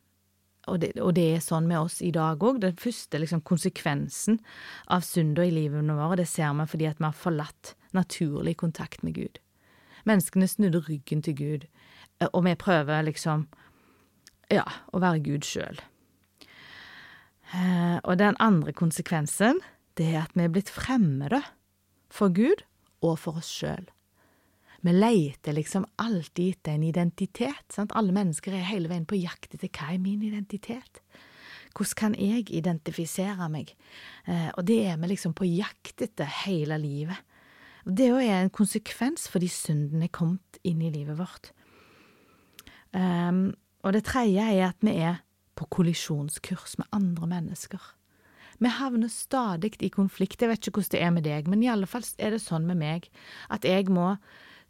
og 0.69 0.79
det, 0.81 0.91
og 1.01 1.13
det, 1.17 1.27
er 1.35 1.45
sånn 1.45 1.67
med 1.69 1.79
oss 1.79 1.99
i 2.01 2.09
dag 2.13 2.41
òg. 2.41 2.59
Den 2.61 2.77
første 2.77 3.21
liksom, 3.21 3.43
konsekvensen 3.45 4.39
av 4.89 5.05
synder 5.05 5.45
i 5.45 5.53
livet 5.53 5.85
vårt, 5.85 6.17
det 6.17 6.29
ser 6.29 6.53
vi 6.57 6.67
fordi 6.73 6.89
at 6.89 6.97
vi 6.97 7.09
har 7.09 7.17
forlatt 7.17 7.75
naturlig 7.93 8.57
kontakt 8.57 9.05
med 9.05 9.13
Gud. 9.17 9.37
Menneskene 10.09 10.49
snudde 10.49 10.81
ryggen 10.87 11.21
til 11.21 11.37
Gud, 11.37 11.69
eh, 12.17 12.29
og 12.33 12.45
vi 12.49 12.57
prøver 12.57 13.05
liksom 13.05 13.45
ja, 14.49 14.65
å 14.89 15.01
være 15.01 15.21
Gud 15.21 15.45
sjøl. 15.45 15.77
Eh, 17.51 17.97
og 18.03 18.17
den 18.21 18.37
andre 18.39 18.73
konsekvensen, 18.73 19.59
det 19.99 20.13
er 20.13 20.23
at 20.23 20.35
vi 20.37 20.45
er 20.45 20.53
blitt 20.53 20.71
fremmede 20.71 21.41
for 22.11 22.31
Gud 22.33 22.63
og 23.03 23.17
for 23.19 23.41
oss 23.41 23.49
sjøl. 23.51 23.89
Vi 24.81 24.93
leter 24.95 25.53
liksom 25.53 25.85
alltid 26.01 26.55
etter 26.55 26.73
en 26.73 26.85
identitet. 26.87 27.67
Sant? 27.69 27.93
Alle 27.93 28.15
mennesker 28.15 28.55
er 28.55 28.65
hele 28.71 28.89
veien 28.89 29.05
på 29.05 29.19
jakt 29.19 29.53
etter 29.53 29.69
hva 29.69 29.91
er 29.93 30.01
min 30.01 30.23
identitet? 30.25 31.03
Hvordan 31.71 31.97
kan 31.99 32.15
jeg 32.19 32.49
identifisere 32.51 33.47
meg? 33.51 33.75
Eh, 34.25 34.49
og 34.57 34.65
det 34.67 34.81
er 34.89 34.97
vi 34.99 35.11
liksom 35.11 35.35
på 35.37 35.47
jakt 35.47 36.01
etter 36.01 36.27
hele 36.45 36.79
livet. 36.81 37.19
Det 37.85 38.09
er 38.09 38.19
er 38.21 38.43
en 38.43 38.53
konsekvens 38.53 39.27
fordi 39.29 39.47
synden 39.47 40.03
er 40.03 40.13
kommet 40.13 40.59
inn 40.63 40.81
i 40.81 40.91
livet 40.93 41.17
vårt. 41.17 41.51
Um, 42.93 43.55
og 43.81 43.93
det 43.93 44.03
tredje 44.03 44.43
er 44.43 44.67
at 44.67 44.77
vi 44.81 44.97
er 44.99 45.21
på 45.55 45.67
kollisjonskurs 45.77 46.77
med 46.79 46.87
andre 46.95 47.27
mennesker. 47.27 47.81
Vi 48.61 48.69
havner 48.69 49.09
stadig 49.09 49.73
i 49.81 49.89
konflikt. 49.89 50.41
Jeg 50.41 50.51
vet 50.51 50.67
ikke 50.67 50.81
hvordan 50.81 50.93
det 50.93 51.01
er 51.01 51.13
med 51.15 51.25
deg, 51.25 51.47
men 51.49 51.63
i 51.63 51.69
alle 51.71 51.89
fall 51.89 52.05
er 52.21 52.35
det 52.35 52.43
sånn 52.43 52.67
med 52.69 52.77
meg 52.81 53.07
at 53.49 53.65
jeg 53.65 53.89
må 53.89 54.13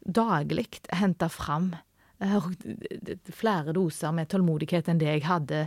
daglig 0.02 0.66
hente 0.96 1.28
fram 1.30 1.74
uh, 2.24 2.48
flere 3.30 3.74
doser 3.76 4.14
med 4.16 4.30
tålmodighet 4.32 4.88
enn 4.88 5.02
det 5.02 5.10
jeg 5.10 5.26
hadde 5.28 5.66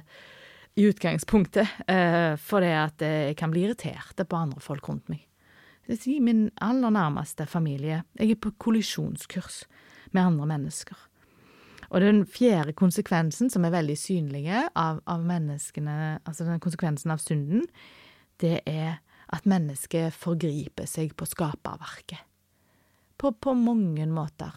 i 0.75 0.87
utgangspunktet, 0.89 1.69
uh, 1.85 2.33
fordi 2.41 2.73
at 2.75 3.05
jeg 3.05 3.37
kan 3.39 3.53
bli 3.53 3.67
irritert 3.67 4.17
på 4.17 4.41
andre 4.41 4.63
folk 4.63 4.89
rundt 4.89 5.11
meg. 5.13 5.21
Sier 5.85 6.23
min 6.25 6.47
aller 6.65 6.89
nærmeste 6.89 7.45
familie. 7.45 8.01
Jeg 8.17 8.33
er 8.33 8.41
på 8.41 8.55
kollisjonskurs 8.57 9.67
med 10.15 10.23
andre 10.23 10.47
mennesker. 10.55 10.97
Og 11.89 12.01
den 12.01 12.23
fjerde 12.29 12.73
konsekvensen, 12.77 13.49
som 13.53 13.65
er 13.65 13.73
veldig 13.75 13.97
synlige 13.99 14.65
av, 14.75 15.01
av 15.09 15.25
menneskene, 15.25 16.19
altså 16.25 16.47
den 16.47 16.61
konsekvensen 16.63 17.13
av 17.13 17.21
synden, 17.23 17.65
det 18.41 18.59
er 18.69 18.99
at 19.33 19.47
mennesket 19.49 20.13
forgriper 20.13 20.87
seg 20.89 21.15
på 21.17 21.27
skaperverket. 21.29 22.21
På, 23.17 23.31
på 23.31 23.53
mange 23.57 24.05
måter. 24.11 24.53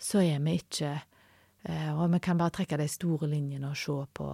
Så 0.00 0.22
er 0.24 0.40
vi 0.42 0.56
ikke 0.58 0.94
eh, 0.96 1.90
Og 1.92 2.08
vi 2.14 2.20
kan 2.24 2.38
bare 2.40 2.54
trekke 2.56 2.78
de 2.80 2.88
store 2.90 3.28
linjene 3.30 3.68
og 3.70 3.78
se 3.78 3.98
på 4.16 4.28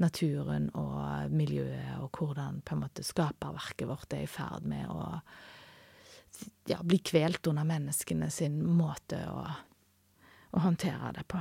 naturen 0.00 0.70
og 0.76 1.32
miljøet, 1.32 1.98
og 2.00 2.10
hvordan 2.16 2.62
på 2.64 2.76
en 2.76 2.82
måte 2.84 3.04
skaperverket 3.04 3.88
vårt 3.88 4.12
er 4.14 4.24
i 4.24 4.30
ferd 4.30 4.68
med 4.68 4.88
å 4.92 5.06
ja, 6.68 6.82
bli 6.82 6.98
kvelt 7.00 7.46
under 7.48 7.64
menneskene 7.64 8.28
sin 8.32 8.60
måte 8.76 9.22
å, 9.32 9.44
å 10.56 10.64
håndtere 10.64 11.12
det 11.16 11.24
på. 11.28 11.40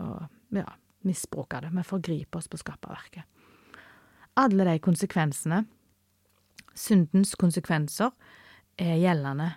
Og 0.00 0.56
ja, 0.56 0.68
misbruke 1.06 1.60
det. 1.62 1.72
Vi 1.76 1.86
forgriper 1.86 2.40
oss 2.40 2.50
på 2.50 2.60
skaperverket. 2.60 3.24
Alle 4.36 4.66
de 4.68 4.76
konsekvensene, 4.84 5.62
syndens 6.76 7.34
konsekvenser, 7.40 8.12
er 8.76 8.98
gjeldende 9.00 9.54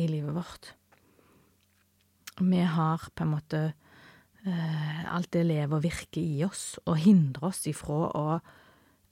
i 0.00 0.06
livet 0.08 0.36
vårt. 0.36 0.72
Vi 2.40 2.62
har 2.64 3.04
på 3.14 3.24
en 3.24 3.34
måte 3.34 3.60
eh, 4.46 5.02
alt 5.14 5.30
det 5.36 5.44
lever 5.46 5.76
og 5.76 5.84
virker 5.84 6.22
i 6.22 6.44
oss, 6.46 6.78
og 6.88 7.02
hindrer 7.04 7.50
oss 7.50 7.66
ifra 7.70 7.98
å 8.16 8.24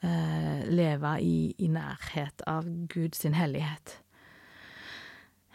eh, 0.03 0.65
leve 0.73 1.13
i, 1.21 1.37
i, 1.59 1.69
nærhet 1.71 2.43
av 2.49 2.67
Guds 2.91 3.23
hellighet. 3.29 3.99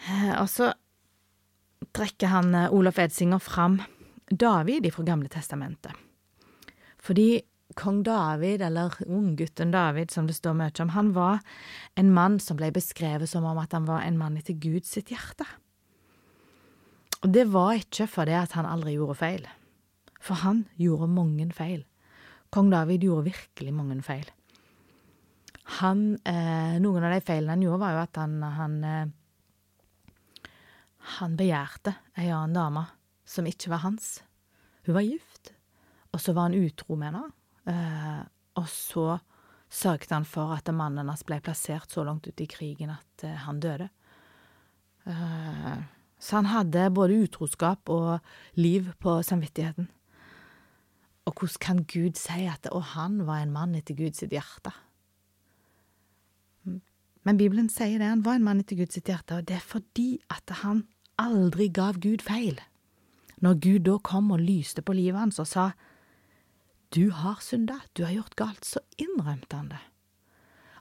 Eh, 0.05 0.33
og 0.37 0.47
så 0.53 0.71
trekker 1.95 2.31
han 2.31 2.55
eh, 2.55 2.73
Olaf 2.73 2.99
Edsinger 2.99 3.39
fram 3.43 3.81
David 4.29 4.89
fra 4.93 5.05
Gamle 5.07 5.29
testamentet. 5.31 5.93
Fordi 6.99 7.41
kong 7.77 8.01
David, 8.03 8.61
eller 8.61 8.95
unggutten 9.05 9.71
David, 9.71 10.11
som 10.11 10.27
det 10.27 10.35
står 10.37 10.55
mye 10.57 10.83
om, 10.83 10.93
han 10.95 11.11
var 11.15 11.39
en 11.95 12.11
mann 12.13 12.39
som 12.39 12.57
ble 12.59 12.71
beskrevet 12.75 13.29
som 13.29 13.45
om 13.45 13.59
at 13.61 13.75
han 13.75 13.87
var 13.87 14.03
en 14.03 14.17
mann 14.19 14.37
etter 14.39 14.57
Guds 14.57 14.95
sitt 14.95 15.11
hjerte. 15.13 15.45
Og 17.23 17.29
det 17.33 17.47
var 17.53 17.77
ikke 17.77 18.07
fordi 18.09 18.35
at 18.37 18.55
han 18.57 18.69
aldri 18.69 18.95
gjorde 18.97 19.19
feil, 19.19 19.45
for 20.21 20.41
han 20.43 20.65
gjorde 20.79 21.09
mange 21.11 21.47
feil. 21.55 21.85
Kong 22.53 22.71
David 22.71 23.03
gjorde 23.03 23.31
virkelig 23.31 23.73
mange 23.75 24.01
feil. 24.05 24.27
Han, 25.81 26.15
eh, 26.23 26.77
noen 26.79 27.03
av 27.03 27.11
de 27.11 27.23
feilene 27.25 27.57
han 27.57 27.63
gjorde, 27.65 27.81
var 27.81 27.95
jo 27.95 28.03
at 28.05 28.19
han, 28.21 28.35
han, 28.41 28.77
eh, 28.83 29.09
han 31.17 31.37
begjærte 31.39 31.95
ei 32.19 32.27
annen 32.29 32.57
dame 32.57 32.87
som 33.27 33.47
ikke 33.47 33.71
var 33.71 33.85
hans. 33.85 34.17
Hun 34.87 34.95
var 34.97 35.05
gift 35.07 35.53
og 36.17 36.23
så 36.23 36.33
var 36.33 36.49
han 36.49 36.57
utro 36.57 36.97
med 36.97 37.11
henne. 37.11 37.27
Eh, 37.69 38.21
og 38.57 38.69
så 38.71 39.19
sørget 39.69 40.13
han 40.15 40.25
for 40.25 40.55
at 40.55 40.69
mannen 40.73 41.09
hans 41.11 41.25
ble 41.27 41.37
plassert 41.43 41.91
så 41.91 42.05
langt 42.07 42.25
ute 42.25 42.45
i 42.45 42.49
krigen 42.49 42.93
at 42.95 43.27
eh, 43.27 43.35
han 43.43 43.59
døde. 43.61 43.89
Eh, 45.05 45.77
så 46.17 46.39
han 46.39 46.49
hadde 46.49 46.87
både 46.95 47.19
utroskap 47.27 47.91
og 47.93 48.17
liv 48.57 48.89
på 49.03 49.19
samvittigheten. 49.21 49.91
Og 51.27 51.35
hvordan 51.35 51.61
kan 51.61 51.85
Gud 51.85 52.17
si 52.17 52.47
at 52.47 52.65
og 52.71 52.95
han 52.95 53.25
var 53.27 53.43
en 53.43 53.53
mann 53.53 53.75
etter 53.77 53.97
Guds 53.97 54.23
hjerte? 54.23 54.73
Men 57.27 57.37
Bibelen 57.37 57.67
sier 57.69 57.99
det, 57.99 58.07
han 58.07 58.23
var 58.23 58.39
en 58.39 58.45
mann 58.47 58.63
etter 58.63 58.79
Guds 58.79 58.95
hjerte, 58.95 59.41
og 59.41 59.45
det 59.49 59.57
er 59.59 59.65
fordi 59.75 60.15
at 60.31 60.49
han 60.63 60.85
aldri 61.21 61.67
gav 61.73 61.99
Gud 62.03 62.23
feil. 62.25 62.59
Når 63.41 63.59
Gud 63.61 63.85
da 63.85 63.97
kom 64.01 64.31
og 64.33 64.41
lyste 64.41 64.81
på 64.81 64.95
livet 64.97 65.19
hans 65.19 65.39
og 65.41 65.49
sa 65.49 65.71
du 66.95 67.09
har 67.11 67.41
synda, 67.43 67.81
du 67.97 68.05
har 68.05 68.13
gjort 68.15 68.37
galt, 68.39 68.65
så 68.65 68.79
innrømte 68.95 69.57
han 69.57 69.71
det. 69.73 69.81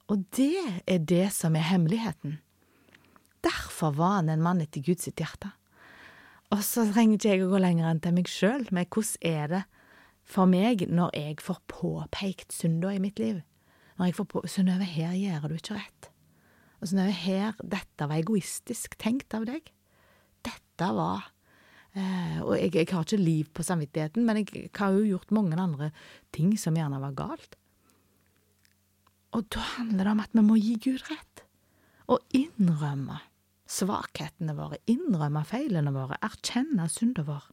Og 0.07 0.23
det 0.39 0.83
er 0.87 1.03
det 1.03 1.33
som 1.35 1.57
er 1.59 1.67
hemmeligheten. 1.67 2.39
Derfor 3.43 3.91
var 3.99 4.21
han 4.21 4.31
en 4.31 4.45
mann 4.45 4.63
etter 4.63 4.85
Guds 4.87 5.09
hjerte. 5.11 5.51
Og 6.55 6.63
så 6.63 6.85
trenger 6.93 7.19
ikke 7.19 7.33
jeg 7.33 7.43
å 7.43 7.51
gå 7.51 7.59
lenger 7.59 7.91
enn 7.91 8.03
til 8.05 8.15
meg 8.15 8.31
sjøl, 8.31 8.69
men 8.71 8.87
hvordan 8.87 9.27
er 9.27 9.51
det 9.51 9.63
for 10.27 10.47
meg 10.51 10.87
når 10.87 11.11
jeg 11.19 11.43
får 11.43 11.59
påpekt 11.71 12.55
synda 12.55 12.95
i 12.95 13.03
mitt 13.03 13.19
liv? 13.19 13.43
Når 13.99 14.11
jeg 14.11 14.19
får 14.19 14.29
på 14.31 14.43
Synnøve, 14.51 14.87
her 14.87 15.15
gjør 15.17 15.49
du 15.49 15.57
ikke 15.57 15.79
rett. 15.79 16.11
Og 16.79 16.91
Synnøve, 16.91 17.15
her, 17.17 17.59
dette 17.65 18.07
var 18.07 18.21
egoistisk 18.21 18.95
tenkt 19.01 19.35
av 19.35 19.47
deg. 19.49 19.73
Dette 20.77 20.93
var 20.93 21.31
eh, 21.97 22.41
Og 22.45 22.53
jeg, 22.59 22.75
jeg, 22.75 22.89
har 22.93 23.07
ikke 23.07 23.17
liv 23.17 23.49
på 23.57 23.65
samvittigheten, 23.65 24.27
men 24.29 24.43
jeg, 24.43 24.51
jeg 24.53 24.73
har 24.77 24.93
jo 24.93 25.07
gjort 25.09 25.33
mange 25.33 25.57
andre 25.57 25.89
ting 26.37 26.53
som 26.61 26.77
gjerne 26.77 27.01
var 27.01 27.15
galt. 27.17 27.57
Og 29.33 29.49
da 29.53 29.65
handler 29.79 30.05
det 30.05 30.13
om 30.13 30.21
at 30.21 30.37
vi 30.37 30.45
må 30.45 30.59
gi 30.61 30.75
Gud 30.85 31.01
rett, 31.09 31.43
og 32.13 32.21
innrømme 32.37 33.23
svakhetene 33.67 34.55
våre, 34.57 34.79
innrømme 34.87 35.43
feilene 35.49 35.93
våre, 35.97 36.21
erkjenne 36.23 36.87
synden 36.93 37.27
vår. 37.27 37.49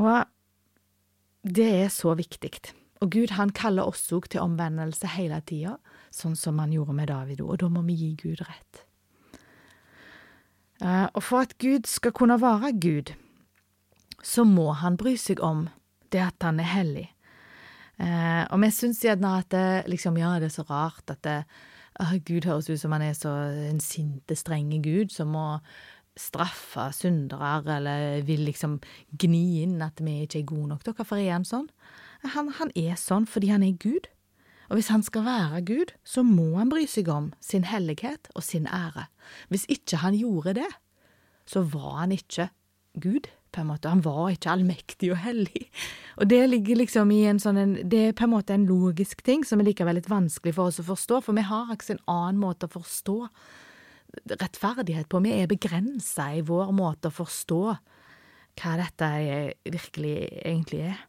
Og 0.00 0.24
det 1.44 1.68
er 1.84 1.92
så 1.92 2.16
viktig. 2.18 2.56
Og 3.04 3.12
Gud 3.12 3.36
han 3.36 3.52
kaller 3.54 3.86
oss 3.86 4.08
òg 4.16 4.30
til 4.32 4.42
omvendelse 4.42 5.12
hele 5.14 5.38
tida, 5.46 5.76
sånn 6.08 6.34
som 6.38 6.58
han 6.62 6.72
gjorde 6.72 6.96
med 6.96 7.12
David 7.12 7.44
og 7.44 7.60
da 7.60 7.68
må 7.68 7.84
vi 7.84 8.00
gi 8.00 8.10
Gud 8.24 8.42
rett. 8.48 8.86
Eh, 10.82 11.06
og 11.12 11.22
for 11.22 11.44
at 11.44 11.56
Gud 11.62 11.86
skal 11.86 12.12
kunne 12.12 12.40
være 12.40 12.72
Gud, 12.80 13.14
så 14.24 14.44
må 14.48 14.72
han 14.80 14.96
bry 14.96 15.14
seg 15.20 15.42
om 15.44 15.68
det 16.12 16.22
at 16.24 16.46
han 16.46 16.60
er 16.62 16.70
hellig. 16.72 17.08
Eh, 18.02 18.42
og 18.50 18.58
vi 18.62 18.70
syns 18.74 19.04
gjerne 19.04 19.36
at 19.38 19.50
det, 19.54 19.66
liksom, 19.90 20.18
ja, 20.18 20.34
det 20.42 20.50
er 20.50 20.56
så 20.56 20.66
rart 20.66 21.10
at 21.12 21.22
det, 21.26 21.42
Gud 22.26 22.48
høres 22.48 22.66
ut 22.70 22.80
som 22.80 22.94
han 22.96 23.04
er 23.06 23.14
så 23.14 23.30
en 23.70 23.78
sinte, 23.82 24.34
strenge 24.34 24.80
Gud 24.82 25.12
som 25.14 25.30
må 25.30 25.44
straffe 26.18 26.88
syndere, 26.94 27.58
eller 27.76 28.22
vil 28.26 28.44
liksom 28.46 28.78
gni 29.18 29.62
inn 29.62 29.82
at 29.82 30.02
vi 30.02 30.22
ikke 30.24 30.42
er 30.42 30.50
gode 30.50 30.68
nok. 30.72 30.90
Hvorfor 30.90 31.18
er 31.18 31.32
han 31.36 31.46
sånn? 31.46 31.68
Han, 32.34 32.50
han, 32.58 32.70
er 32.78 32.98
sånn 32.98 33.26
fordi 33.30 33.50
han 33.52 33.66
er 33.66 33.78
Gud. 33.78 34.08
Og 34.68 34.78
hvis 34.78 34.90
han 34.92 35.04
skal 35.04 35.26
være 35.26 35.62
Gud, 35.68 35.94
så 36.04 36.24
må 36.26 36.56
han 36.56 36.72
bry 36.72 36.86
seg 36.88 37.08
om 37.12 37.32
sin 37.44 37.66
hellighet 37.68 38.30
og 38.34 38.44
sin 38.46 38.66
ære. 38.66 39.08
Hvis 39.52 39.66
ikke 39.68 40.00
han 40.02 40.16
gjorde 40.18 40.56
det, 40.60 40.70
så 41.46 41.64
var 41.68 42.04
han 42.04 42.14
ikke 42.16 42.48
Gud 43.00 43.28
på 43.54 43.62
en 43.62 43.68
måte. 43.70 43.90
Han 43.90 44.04
var 44.04 44.32
ikke 44.32 44.50
allmektig 44.50 45.12
og 45.14 45.20
hellig. 45.22 45.68
Og 46.18 46.30
det 46.30 46.42
ligger 46.50 46.80
liksom 46.80 47.12
i 47.14 47.24
en 47.30 47.40
sånn 47.42 47.60
en, 47.60 47.74
Det 47.88 48.00
er 48.08 48.16
på 48.16 48.26
en 48.26 48.34
måte 48.34 48.54
en 48.54 48.66
logisk 48.66 49.22
ting 49.26 49.44
som 49.46 49.60
er 49.60 49.70
likevel 49.70 49.98
litt 49.98 50.10
vanskelig 50.10 50.56
for 50.56 50.70
oss 50.70 50.80
å 50.82 50.88
forstå, 50.88 51.20
for 51.26 51.36
vi 51.36 51.46
har 51.46 51.72
ikke 51.74 51.94
en 51.96 52.06
annen 52.10 52.40
måte 52.42 52.68
å 52.68 52.74
forstå 52.74 53.18
rettferdighet 54.30 55.08
på. 55.10 55.22
Vi 55.24 55.34
er 55.34 55.50
begrensa 55.50 56.30
i 56.34 56.44
vår 56.46 56.70
måte 56.74 57.10
å 57.10 57.14
forstå 57.14 57.62
hva 58.54 58.76
dette 58.78 59.08
virkelig 59.66 60.16
egentlig 60.44 60.84
er. 60.92 61.02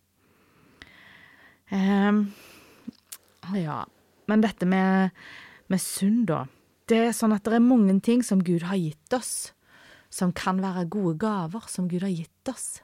Um, 1.69 2.27
ja, 3.53 3.84
men 4.29 4.43
dette 4.43 4.67
med, 4.69 5.13
med 5.71 5.81
synd, 5.81 6.25
da. 6.31 6.45
Det 6.89 6.99
er 7.08 7.15
sånn 7.17 7.34
at 7.34 7.45
det 7.45 7.58
er 7.58 7.65
mange 7.65 7.95
ting 8.05 8.21
som 8.25 8.43
Gud 8.45 8.65
har 8.69 8.77
gitt 8.77 9.13
oss, 9.15 9.51
som 10.13 10.34
kan 10.36 10.62
være 10.63 10.88
gode 10.91 11.17
gaver 11.21 11.65
som 11.71 11.89
Gud 11.89 12.05
har 12.05 12.13
gitt 12.13 12.51
oss, 12.51 12.81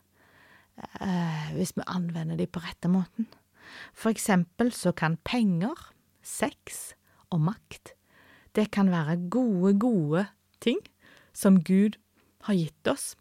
eh, 0.99 1.51
hvis 1.55 1.75
vi 1.77 1.85
anvender 1.85 2.39
de 2.39 2.47
på 2.49 2.63
rette 2.63 2.89
måten. 2.91 3.29
For 3.93 4.11
eksempel 4.11 4.73
så 4.75 4.91
kan 4.91 5.19
penger, 5.23 5.77
sex 6.21 6.93
og 7.31 7.45
makt, 7.45 7.93
det 8.57 8.71
kan 8.75 8.91
være 8.91 9.29
gode, 9.31 9.77
gode 9.79 10.25
ting 10.59 10.81
som 11.33 11.61
Gud 11.63 11.95
har 12.49 12.57
gitt 12.57 12.89
oss, 12.89 13.13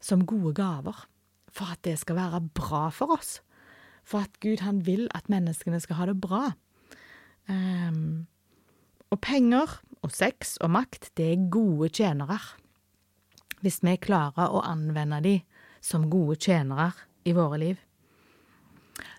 som 0.00 0.24
gode 0.26 0.56
gaver, 0.56 1.06
for 1.50 1.70
at 1.70 1.82
det 1.84 1.98
skal 2.00 2.18
være 2.18 2.42
bra 2.56 2.88
for 2.94 3.14
oss, 3.14 3.38
for 4.10 4.26
at 4.26 4.40
Gud 4.42 4.64
han 4.64 4.82
vil 4.86 5.06
at 5.14 5.30
menneskene 5.30 5.80
skal 5.82 6.00
ha 6.00 6.08
det 6.10 6.18
bra. 6.22 6.50
Um, 7.50 8.26
og 9.10 9.20
penger 9.22 9.78
og 10.02 10.12
sex 10.14 10.56
og 10.62 10.72
makt, 10.74 11.12
det 11.18 11.32
er 11.32 11.48
gode 11.52 11.90
tjenere 11.94 12.40
hvis 13.60 13.82
vi 13.84 13.92
klarer 14.00 14.48
å 14.48 14.62
anvende 14.64 15.18
de 15.20 15.34
som 15.84 16.06
gode 16.08 16.38
tjenere 16.40 16.94
i 17.28 17.34
våre 17.36 17.58
liv. 17.60 17.80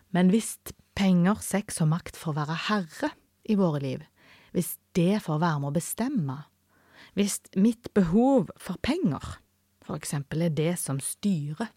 Men 0.10 0.32
hvis 0.34 0.56
penger, 0.98 1.38
sex 1.46 1.78
og 1.84 1.92
makt 1.92 2.18
får 2.18 2.40
være 2.40 2.58
herre 2.68 3.12
i 3.46 3.58
våre 3.60 3.84
liv, 3.84 4.08
hvis 4.52 4.76
det 4.98 5.22
får 5.28 5.44
være 5.44 5.62
med 5.62 5.70
å 5.70 5.78
bestemme, 5.78 6.38
hvis 7.14 7.38
mitt 7.54 7.92
behov 7.94 8.50
for 8.58 8.82
penger 8.82 9.38
for 9.86 9.98
eksempel 9.98 10.46
er 10.46 10.54
det 10.56 10.74
som 10.80 11.02
styrer 11.04 11.72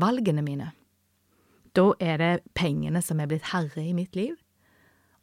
valgene 0.00 0.42
mine, 0.44 0.70
da 1.76 1.90
er 2.02 2.18
det 2.20 2.32
pengene 2.58 3.02
som 3.04 3.20
er 3.20 3.30
blitt 3.30 3.50
herre 3.52 3.84
i 3.84 3.94
mitt 3.96 4.16
liv, 4.18 4.34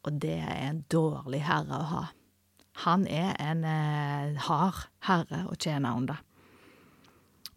og 0.07 0.21
det 0.23 0.37
er 0.39 0.69
en 0.69 0.83
dårlig 0.91 1.41
herre 1.47 1.81
å 1.81 1.89
ha. 1.91 2.05
Han 2.85 3.07
er 3.09 3.33
en 3.41 3.63
eh, 3.65 4.37
hard 4.47 4.85
herre 5.07 5.43
å 5.49 5.57
tjene 5.57 5.91
under. 5.97 6.21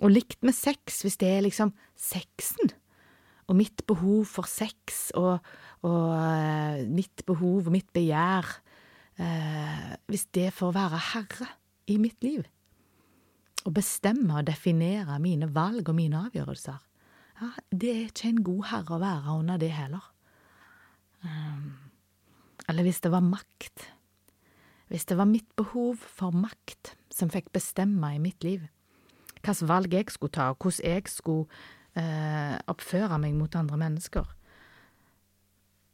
Og 0.01 0.15
likt 0.15 0.41
med 0.47 0.57
sex, 0.57 1.03
hvis 1.05 1.19
det 1.21 1.29
er 1.29 1.45
liksom 1.45 1.75
sexen, 1.99 2.73
og 3.51 3.59
mitt 3.59 3.83
behov 3.91 4.29
for 4.31 4.47
sex 4.47 5.11
og, 5.19 5.43
og 5.83 6.11
uh, 6.15 6.81
mitt 6.87 7.25
behov 7.27 7.67
og 7.67 7.75
mitt 7.75 7.89
begjær 7.91 8.47
eh, 9.19 9.89
Hvis 10.07 10.29
det 10.37 10.53
får 10.55 10.77
være 10.77 11.01
herre 11.09 11.49
i 11.91 11.97
mitt 11.99 12.23
liv, 12.23 12.45
og 13.67 13.75
bestemme 13.75 14.39
og 14.39 14.47
definere 14.47 15.19
mine 15.21 15.51
valg 15.53 15.91
og 15.91 15.99
mine 15.99 16.23
avgjørelser, 16.29 16.79
ja, 17.41 17.53
det 17.73 17.91
er 17.91 18.03
ikke 18.09 18.29
en 18.31 18.43
god 18.45 18.67
herre 18.73 18.97
å 18.97 19.01
være 19.03 19.39
under 19.39 19.61
det 19.61 19.71
heller. 19.73 20.05
Um, 21.25 21.73
eller 22.69 22.87
hvis 22.87 23.03
det 23.05 23.13
var 23.13 23.25
makt 23.25 23.89
hvis 24.91 25.07
det 25.07 25.21
var 25.21 25.29
mitt 25.31 25.47
behov 25.55 26.03
for 26.03 26.35
makt 26.35 26.97
som 27.15 27.31
fikk 27.31 27.53
bestemme 27.55 28.09
i 28.11 28.19
mitt 28.19 28.43
liv, 28.43 28.65
hvilke 29.39 29.69
valg 29.71 29.95
jeg 29.95 30.11
skulle 30.11 30.35
ta, 30.35 30.49
og 30.51 30.59
hvordan 30.65 30.97
jeg 30.97 31.13
skulle 31.13 31.47
eh, 31.95 32.57
oppføre 32.67 33.21
meg 33.23 33.37
mot 33.39 33.55
andre 33.55 33.79
mennesker, 33.79 34.27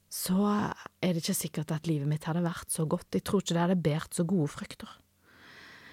så 0.08 0.48
er 1.04 1.12
det 1.12 1.20
ikke 1.20 1.36
sikkert 1.36 1.74
at 1.76 1.90
livet 1.90 2.08
mitt 2.08 2.24
hadde 2.24 2.40
vært 2.46 2.72
så 2.72 2.86
godt. 2.88 3.12
Jeg 3.12 3.26
tror 3.28 3.44
ikke 3.44 3.52
det 3.52 3.64
hadde 3.66 3.82
båret 3.84 4.16
så 4.16 4.24
gode 4.24 4.48
frukter. 4.48 4.96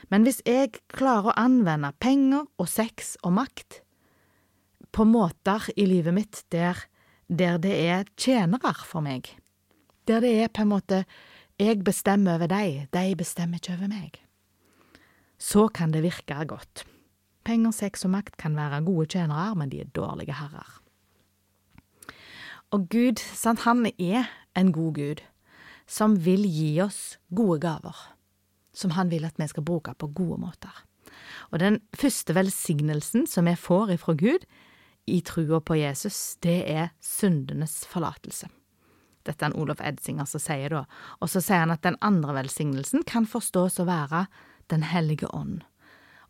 Men 0.07 0.23
hvis 0.23 0.39
jeg 0.47 0.71
klarer 0.95 1.33
å 1.33 1.39
anvende 1.43 1.91
penger 1.99 2.47
og 2.55 2.71
sex 2.71 3.17
og 3.27 3.35
makt 3.35 3.81
på 4.93 5.05
måter 5.09 5.65
i 5.75 5.87
livet 5.89 6.13
mitt 6.13 6.43
der, 6.53 6.77
der 7.27 7.57
det 7.57 7.73
er 7.89 8.09
tjenere 8.17 8.73
for 8.85 9.01
meg, 9.05 9.31
der 10.07 10.21
det 10.21 10.33
er 10.43 10.51
på 10.53 10.63
en 10.63 10.73
måte 10.75 11.03
jeg 11.61 11.83
bestemmer 11.85 12.37
over 12.37 12.49
deg, 12.49 12.87
de 12.93 13.15
bestemmer 13.17 13.61
ikke 13.61 13.75
over 13.75 13.89
meg. 13.91 14.17
Så 15.37 15.67
kan 15.73 15.93
det 15.93 16.03
virke 16.05 16.45
godt. 16.49 16.85
Penger, 17.43 17.73
sex 17.75 18.05
og 18.07 18.13
makt 18.13 18.37
kan 18.39 18.55
være 18.55 18.83
gode 18.85 19.09
tjenere, 19.13 19.53
men 19.59 19.69
de 19.69 19.81
er 19.83 19.91
dårlige 19.91 20.37
herrer. 20.39 20.79
Og 22.73 22.87
Gud, 22.89 23.21
sant, 23.21 23.65
han 23.67 23.85
er 23.99 24.29
en 24.57 24.71
god 24.73 24.95
Gud, 24.97 25.21
som 25.85 26.15
vil 26.25 26.45
gi 26.47 26.79
oss 26.81 27.19
gode 27.35 27.59
gaver, 27.61 27.97
som 28.73 28.95
han 28.97 29.11
vil 29.11 29.27
at 29.27 29.37
vi 29.37 29.49
skal 29.51 29.65
bruke 29.67 29.93
på 29.93 30.09
gode 30.15 30.39
måter. 30.41 30.73
Og 31.51 31.59
den 31.61 31.81
første 31.93 32.33
velsignelsen 32.33 33.27
som 33.29 33.45
vi 33.45 33.53
får 33.59 33.93
ifra 33.97 34.15
Gud 34.17 34.47
i 35.05 35.21
trua 35.21 35.59
på 35.61 35.75
Jesus, 35.75 36.37
det 36.39 36.63
er 36.71 36.91
syndenes 37.03 37.83
forlatelse. 37.89 38.47
Dette 39.23 39.45
er 39.45 39.51
en 39.51 39.59
Olof 39.59 39.81
Edsinger 39.83 40.27
som 40.27 40.41
sier 40.43 40.73
da, 40.73 40.83
og 41.19 41.31
så 41.31 41.41
sier 41.43 41.63
han 41.63 41.75
at 41.75 41.83
den 41.85 41.99
andre 42.03 42.35
velsignelsen 42.41 43.05
kan 43.07 43.27
forstås 43.29 43.79
å 43.79 43.87
være 43.89 44.27
Den 44.71 44.83
hellige 44.87 45.27
ånd. 45.35 45.63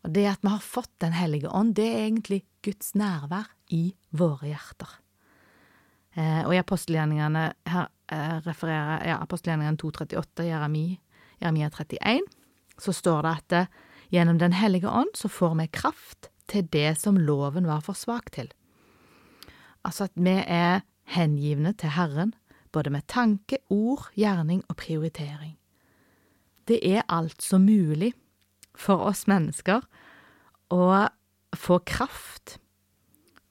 Og 0.02 0.10
det 0.10 0.26
at 0.26 0.42
vi 0.42 0.50
har 0.50 0.60
fått 0.60 0.90
Den 1.00 1.12
hellige 1.14 1.48
ånd, 1.48 1.74
det 1.74 1.86
er 1.86 2.06
egentlig 2.08 2.44
Guds 2.62 2.94
nærvær 2.94 3.46
i 3.70 3.94
våre 4.10 4.50
hjerter. 4.50 4.90
Eh, 6.14 6.42
og 6.46 6.54
i 6.54 6.58
apostelgjerningene 6.58 7.44
her 7.66 7.88
eh, 8.10 8.36
refererer 8.44 9.06
ja, 9.06 9.18
apostelgjerningene 9.22 9.78
238, 9.78 10.46
Jeremia, 10.46 10.98
Jeremia 11.40 11.70
31, 11.70 12.26
så 12.78 12.94
står 12.94 13.22
det 13.22 13.32
at 13.38 13.56
eh, 13.58 13.72
gjennom 14.14 14.38
Den 14.38 14.52
hellige 14.52 14.90
ånd 14.90 15.14
så 15.14 15.28
får 15.28 15.56
vi 15.58 15.70
kraft 15.74 16.30
til 16.50 16.66
det 16.70 16.98
som 17.00 17.18
loven 17.18 17.66
var 17.66 17.82
for 17.86 17.98
svak 17.98 18.30
til. 18.34 18.52
Altså 19.84 20.08
at 20.08 20.16
vi 20.16 20.36
er 20.46 20.80
hengivne 21.14 21.72
til 21.72 21.94
Herren, 21.94 22.34
både 22.72 22.90
med 22.90 23.06
tanke, 23.08 23.58
ord, 23.70 24.10
gjerning 24.16 24.64
og 24.68 24.76
prioritering. 24.76 25.58
Det 26.68 26.80
er 26.82 27.02
altså 27.08 27.58
mulig 27.58 28.14
for 28.74 29.04
oss 29.04 29.26
mennesker 29.30 29.84
å 30.72 31.06
få 31.54 31.78
kraft 31.86 32.58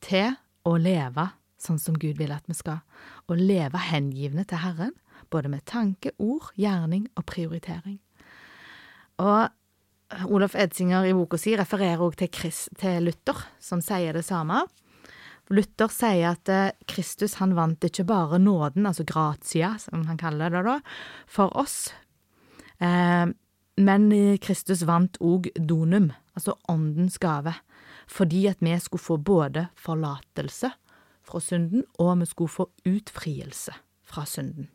til 0.04 0.34
å 0.67 0.76
leve 0.78 1.30
sånn 1.63 1.80
som 1.80 1.96
Gud 1.96 2.19
vil 2.19 2.34
at 2.36 2.48
vi 2.50 2.56
skal, 2.58 2.82
å 3.32 3.38
leve 3.38 3.80
hengivne 3.80 4.43
til 4.48 4.60
Herren, 4.63 4.96
både 5.32 5.52
med 5.52 5.63
tanke, 5.69 6.12
ord, 6.19 6.52
gjerning 6.60 7.08
og 7.15 7.26
prioritering. 7.30 8.00
Og 9.24 10.28
Olof 10.30 10.58
Edsinger 10.60 11.08
i 11.08 11.13
boka 11.15 11.39
si 11.41 11.56
refererer 11.58 12.04
også 12.04 12.28
til, 12.28 12.58
til 12.78 13.08
Luther, 13.08 13.39
som 13.63 13.82
sier 13.82 14.13
det 14.13 14.26
samme. 14.28 14.65
Luther 15.51 15.91
sier 15.91 16.34
at 16.34 16.49
eh, 16.49 16.71
Kristus 16.88 17.38
han 17.41 17.56
vant 17.58 17.84
ikke 17.84 18.06
bare 18.08 18.39
nåden, 18.39 18.88
altså 18.88 19.03
gratia, 19.08 19.75
som 19.82 20.06
han 20.08 20.19
kaller 20.19 20.53
det 20.53 20.63
da, 20.67 20.77
for 21.27 21.51
oss, 21.60 21.93
eh, 22.79 23.27
men 23.73 24.03
Kristus 24.38 24.84
vant 24.86 25.17
òg 25.17 25.49
donum, 25.58 26.12
altså 26.38 26.56
åndens 26.69 27.17
gave, 27.17 27.56
fordi 28.08 28.45
at 28.51 28.62
vi 28.62 28.75
skulle 28.79 29.01
få 29.01 29.17
både 29.17 29.67
forlatelse 29.79 30.69
fra 31.23 31.41
synden, 31.41 31.84
og 31.99 32.19
vi 32.19 32.29
skulle 32.29 32.53
få 32.53 32.67
utfrielse 32.86 33.73
fra 34.06 34.25
synden. 34.29 34.69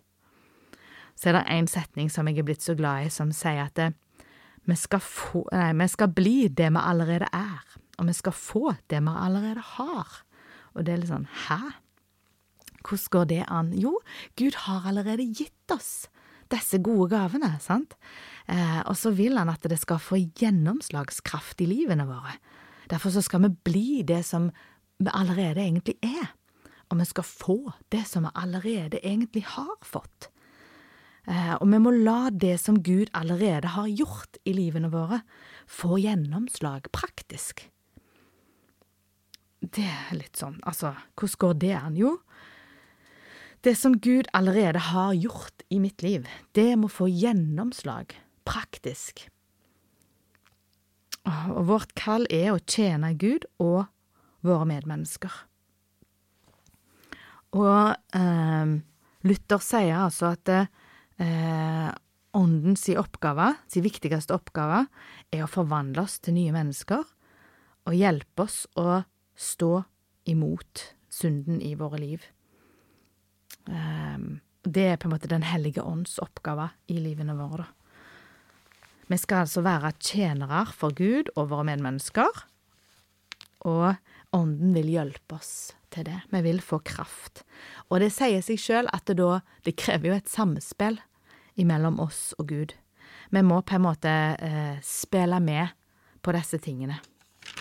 Så 1.14 1.30
er 1.30 1.38
det 1.38 1.46
en 1.50 1.68
setning 1.70 2.10
som 2.10 2.28
jeg 2.28 2.38
er 2.38 2.46
blitt 2.46 2.62
så 2.62 2.76
glad 2.78 3.06
i, 3.06 3.10
som 3.10 3.32
sier 3.34 3.66
at 3.66 3.76
det, 3.78 3.92
vi, 4.68 4.76
skal 4.76 5.02
få, 5.02 5.44
nei, 5.52 5.72
vi 5.78 5.88
skal 5.90 6.12
bli 6.14 6.48
det 6.48 6.70
vi 6.74 6.82
allerede 6.82 7.28
er, 7.32 7.78
og 7.98 8.06
vi 8.06 8.14
skal 8.14 8.34
få 8.36 8.64
det 8.90 9.00
vi 9.02 9.14
allerede 9.14 9.64
har. 9.76 10.18
Og 10.78 10.86
det 10.86 10.94
er 10.94 11.02
litt 11.02 11.10
sånn 11.10 11.28
hæ? 11.48 11.58
Hvordan 12.78 13.10
går 13.12 13.26
det 13.28 13.42
an? 13.52 13.72
Jo, 13.76 13.98
Gud 14.38 14.56
har 14.64 14.86
allerede 14.88 15.26
gitt 15.26 15.74
oss 15.74 16.06
disse 16.52 16.78
gode 16.80 17.10
gavene, 17.12 17.50
sant? 17.60 17.96
Eh, 18.48 18.80
og 18.88 18.96
så 18.96 19.12
vil 19.12 19.36
han 19.36 19.50
at 19.52 19.66
det 19.68 19.76
skal 19.82 20.00
få 20.00 20.20
gjennomslagskraft 20.40 21.60
i 21.64 21.68
livene 21.68 22.06
våre. 22.08 22.38
Derfor 22.88 23.12
så 23.12 23.22
skal 23.24 23.44
vi 23.44 23.52
bli 23.68 23.88
det 24.08 24.22
som 24.24 24.48
vi 24.98 25.12
allerede 25.12 25.60
egentlig 25.60 25.98
er, 26.00 26.32
og 26.88 27.02
vi 27.02 27.06
skal 27.10 27.26
få 27.28 27.58
det 27.92 28.06
som 28.08 28.24
vi 28.24 28.32
allerede 28.34 29.02
egentlig 29.04 29.44
har 29.52 29.76
fått. 29.84 30.30
Eh, 31.28 31.54
og 31.58 31.66
vi 31.68 31.80
må 31.84 31.92
la 31.92 32.30
det 32.32 32.56
som 32.62 32.80
Gud 32.80 33.12
allerede 33.12 33.74
har 33.74 33.90
gjort 33.92 34.40
i 34.48 34.54
livene 34.56 34.88
våre, 34.92 35.20
få 35.68 36.00
gjennomslag 36.00 36.88
praktisk. 36.96 37.66
Det 39.74 39.84
er 39.84 40.16
litt 40.16 40.38
sånn, 40.38 40.56
altså, 40.68 40.94
hvordan 41.18 41.40
går 41.42 41.56
det 41.62 41.74
an? 41.76 41.96
Jo, 41.98 42.14
det 43.66 43.74
som 43.76 43.96
Gud 43.98 44.30
allerede 44.32 44.80
har 44.92 45.16
gjort 45.18 45.64
i 45.68 45.80
mitt 45.82 46.02
liv, 46.02 46.28
det 46.54 46.76
må 46.78 46.88
få 46.88 47.08
gjennomslag, 47.10 48.14
praktisk. 48.48 49.26
Og 51.26 51.66
vårt 51.68 51.92
kall 51.98 52.24
er 52.32 52.52
å 52.54 52.62
tjene 52.62 53.12
Gud 53.18 53.44
og 53.60 53.88
våre 54.46 54.68
medmennesker. 54.70 55.34
Og 57.58 57.96
eh, 58.14 58.72
Luther 59.26 59.64
sier 59.64 59.98
altså 60.04 60.32
at 60.36 60.52
eh, 60.54 61.90
åndens 62.38 62.86
oppgave, 62.94 63.50
sin 63.66 63.84
viktigste 63.84 64.36
oppgave, 64.36 64.84
er 65.34 65.44
å 65.44 65.50
forvandle 65.50 66.06
oss 66.06 66.20
til 66.22 66.38
nye 66.38 66.54
mennesker 66.54 67.04
og 67.88 67.96
hjelpe 67.96 68.44
oss 68.44 68.66
å 68.78 69.00
stå 69.38 69.82
imot 70.28 70.84
synden 71.12 71.62
i 71.64 71.74
våre 71.78 72.00
liv. 72.02 72.26
Um, 73.64 74.40
det 74.66 74.84
er 74.90 74.98
på 75.00 75.08
en 75.08 75.14
måte 75.14 75.30
Den 75.30 75.46
hellige 75.46 75.84
ånds 75.84 76.18
oppgave 76.18 76.70
i 76.90 76.98
livene 77.00 77.36
våre. 77.38 77.68
Vi 79.08 79.16
skal 79.16 79.46
altså 79.46 79.62
være 79.64 79.94
tjenere 80.04 80.66
for 80.76 80.92
Gud 80.92 81.30
og 81.36 81.48
våre 81.52 81.64
medmennesker, 81.70 82.44
og 83.64 83.96
Ånden 84.30 84.74
vil 84.76 84.90
hjelpe 84.92 85.38
oss 85.38 85.72
til 85.92 86.04
det. 86.04 86.18
Vi 86.28 86.40
vil 86.44 86.60
få 86.60 86.82
kraft. 86.84 87.44
Og 87.88 88.02
det 88.02 88.10
sier 88.12 88.42
seg 88.44 88.60
sjøl 88.60 88.90
at 88.92 89.06
det 89.08 89.16
da 89.20 89.40
Det 89.64 89.76
krever 89.80 90.10
jo 90.10 90.16
et 90.18 90.28
samspill 90.28 91.00
mellom 91.58 91.98
oss 92.00 92.34
og 92.38 92.48
Gud. 92.52 92.74
Vi 93.30 93.42
må 93.42 93.62
på 93.62 93.74
en 93.74 93.82
måte 93.82 94.10
eh, 94.38 94.78
spille 94.84 95.40
med 95.40 95.72
på 96.22 96.32
disse 96.32 96.60
tingene. 96.62 97.00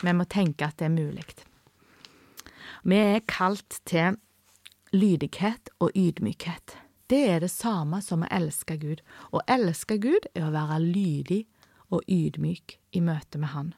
Vi 0.04 0.14
må 0.14 0.28
tenke 0.30 0.68
at 0.68 0.78
det 0.78 0.86
er 0.86 0.94
mulig. 0.94 1.26
Vi 2.88 2.96
er 2.96 3.20
kalt 3.28 3.82
til 3.86 4.16
lydighet 4.94 5.70
og 5.80 5.92
ydmykhet. 5.96 6.78
Det 7.10 7.20
er 7.30 7.42
det 7.44 7.50
samme 7.52 8.00
som 8.02 8.24
å 8.24 8.30
elske 8.32 8.78
Gud. 8.80 9.02
Å 9.36 9.42
elske 9.44 9.98
Gud 10.00 10.30
er 10.32 10.46
å 10.48 10.54
være 10.54 10.78
lydig 10.86 11.42
og 11.92 12.08
ydmyk 12.08 12.78
i 12.96 13.02
møte 13.04 13.42
med 13.44 13.52
Han. 13.52 13.74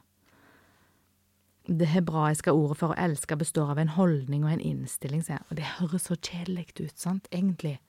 Det 1.66 1.90
hebraiske 1.90 2.54
ordet 2.54 2.78
for 2.78 2.94
å 2.94 3.00
elske 3.02 3.34
består 3.34 3.74
av 3.74 3.82
en 3.82 3.92
holdning 3.98 4.46
og 4.46 4.54
en 4.54 4.62
innstilling, 4.62 5.26
og 5.26 5.58
det 5.58 5.66
høres 5.80 6.06
så 6.06 6.14
kjedelig 6.14 6.70
ut, 6.78 6.94
sant, 6.94 7.26
egentlig, 7.34 7.80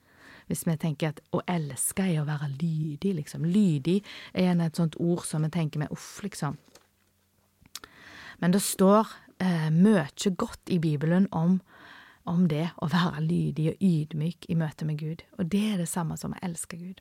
hvis 0.50 0.66
vi 0.66 0.74
tenker 0.74 1.14
at 1.14 1.22
å 1.30 1.46
elske 1.46 2.02
er 2.02 2.24
å 2.24 2.26
være 2.26 2.50
lydig, 2.58 3.14
liksom. 3.22 3.46
Lydig 3.46 4.00
er 4.34 4.48
gjerne 4.48 4.66
et 4.66 4.78
sånt 4.78 4.98
ord 4.98 5.22
som 5.26 5.46
vi 5.46 5.54
tenker 5.54 5.86
med 5.86 5.94
uff, 5.94 6.16
liksom. 6.26 6.58
Men 8.42 8.50
det 8.50 8.66
står 8.66 9.06
eh, 9.42 9.68
mye 9.74 10.06
godt 10.38 10.70
i 10.70 10.78
Bibelen 10.82 11.28
om 11.30 11.60
om 12.24 12.44
det 12.46 12.68
å 12.78 12.86
være 12.86 13.22
lydig 13.24 13.64
og 13.72 13.80
ydmyk 13.82 14.46
i 14.46 14.54
møte 14.58 14.86
med 14.86 15.00
Gud, 15.00 15.24
og 15.38 15.48
det 15.50 15.62
er 15.72 15.80
det 15.82 15.88
samme 15.90 16.14
som 16.18 16.34
å 16.36 16.42
elske 16.46 16.78
Gud. 16.78 17.00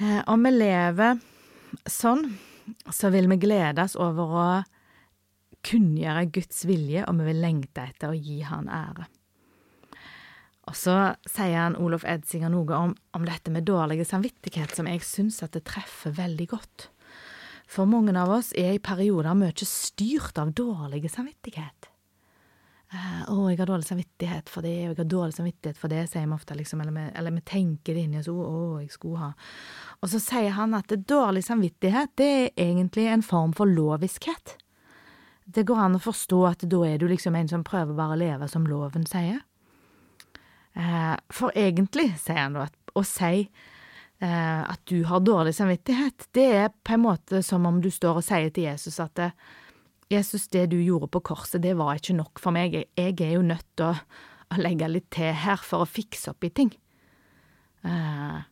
Eh, 0.00 0.22
om 0.26 0.42
vi 0.42 0.50
lever 0.50 1.20
sånn, 1.86 2.26
så 2.90 3.12
vil 3.14 3.28
vi 3.30 3.38
gledes 3.42 3.94
over 4.00 4.36
å 4.42 4.46
kunngjøre 5.62 6.26
Guds 6.34 6.64
vilje, 6.66 7.04
og 7.06 7.20
vi 7.20 7.28
vil 7.30 7.42
lengte 7.42 7.84
etter 7.86 8.10
å 8.10 8.18
gi 8.18 8.40
Han 8.48 8.70
ære. 8.72 9.06
Og 10.70 10.76
så 10.78 10.94
sier 11.26 11.58
han 11.58 11.76
Olof 11.78 12.04
Edsinger 12.06 12.50
noe 12.52 12.76
om, 12.78 12.92
om 13.18 13.24
dette 13.26 13.50
med 13.50 13.66
dårlig 13.66 14.04
samvittighet, 14.06 14.74
som 14.74 14.86
jeg 14.86 15.02
syns 15.06 15.40
at 15.42 15.56
det 15.56 15.64
treffer 15.66 16.14
veldig 16.14 16.46
godt. 16.54 16.86
For 17.72 17.88
mange 17.88 18.12
av 18.20 18.28
oss 18.34 18.50
er 18.58 18.74
i 18.76 18.82
perioder 18.84 19.32
mye 19.38 19.66
styrt 19.68 20.36
av 20.38 20.52
dårlig 20.52 21.08
samvittighet. 21.10 21.88
Uh, 22.92 23.22
'Å, 23.24 23.48
jeg 23.48 23.56
har 23.56 23.70
dårlig 23.70 23.86
samvittighet 23.88 24.50
for 24.52 24.60
det, 24.60 24.74
og 24.84 24.90
jeg 24.92 24.98
har 24.98 25.08
dårlig 25.08 25.32
samvittighet 25.32 25.78
for 25.80 25.88
det', 25.88 26.10
sier 26.10 26.26
vi 26.26 26.34
ofte, 26.36 26.54
liksom, 26.54 26.82
eller 26.82 26.92
vi, 26.92 27.04
eller 27.16 27.32
vi 27.32 27.40
tenker 27.40 27.94
det 27.94 28.02
inni 28.04 28.18
oss, 28.18 28.28
'Å, 28.28 28.80
jeg 28.82 28.90
skulle 28.92 29.16
ha'. 29.16 29.32
Og 30.02 30.10
så 30.12 30.20
sier 30.20 30.50
han 30.50 30.74
at 30.74 30.88
dårlig 30.88 31.44
samvittighet, 31.44 32.12
det 32.16 32.28
er 32.28 32.50
egentlig 32.60 33.06
en 33.08 33.22
form 33.22 33.54
for 33.54 33.64
loviskhet. 33.64 34.58
Det 35.48 35.64
går 35.64 35.78
an 35.78 35.96
å 35.96 36.04
forstå 36.04 36.50
at 36.50 36.68
da 36.68 36.82
er 36.84 36.98
du 36.98 37.08
liksom 37.08 37.34
en 37.34 37.48
som 37.48 37.64
prøver 37.64 37.96
bare 37.96 38.12
å 38.12 38.20
leve 38.20 38.48
som 38.48 38.66
loven 38.66 39.06
sier. 39.06 39.40
Uh, 40.76 41.16
for 41.30 41.50
egentlig, 41.56 42.12
sier 42.20 42.44
han 42.44 42.52
da, 42.52 42.68
å 42.94 43.02
si 43.02 43.48
at 44.22 44.78
du 44.86 45.00
har 45.08 45.24
dårlig 45.24 45.50
samvittighet, 45.56 46.28
det 46.36 46.44
er 46.54 46.68
på 46.86 46.94
en 46.94 47.02
måte 47.02 47.40
som 47.42 47.64
om 47.66 47.80
du 47.82 47.88
står 47.90 48.20
og 48.20 48.26
sier 48.26 48.52
til 48.54 48.68
Jesus 48.68 49.00
at 49.02 49.16
det, 49.18 49.32
Jesus, 50.12 50.48
det 50.52 50.66
du 50.72 50.76
gjorde 50.82 51.08
på 51.12 51.22
korset, 51.32 51.62
det 51.62 51.74
var 51.78 51.96
ikke 51.96 52.16
nok 52.18 52.40
for 52.42 52.54
meg. 52.54 52.76
Jeg 52.98 53.16
er 53.20 53.34
jo 53.36 53.44
nødt 53.46 53.66
til 53.78 53.88
å, 53.88 53.96
å 54.52 54.60
legge 54.60 54.90
litt 54.90 55.08
til 55.14 55.32
her 55.32 55.60
for 55.64 55.84
å 55.84 55.88
fikse 55.88 56.32
opp 56.32 56.44
i 56.44 56.52
ting. 56.52 56.72
Uh, 57.82 58.44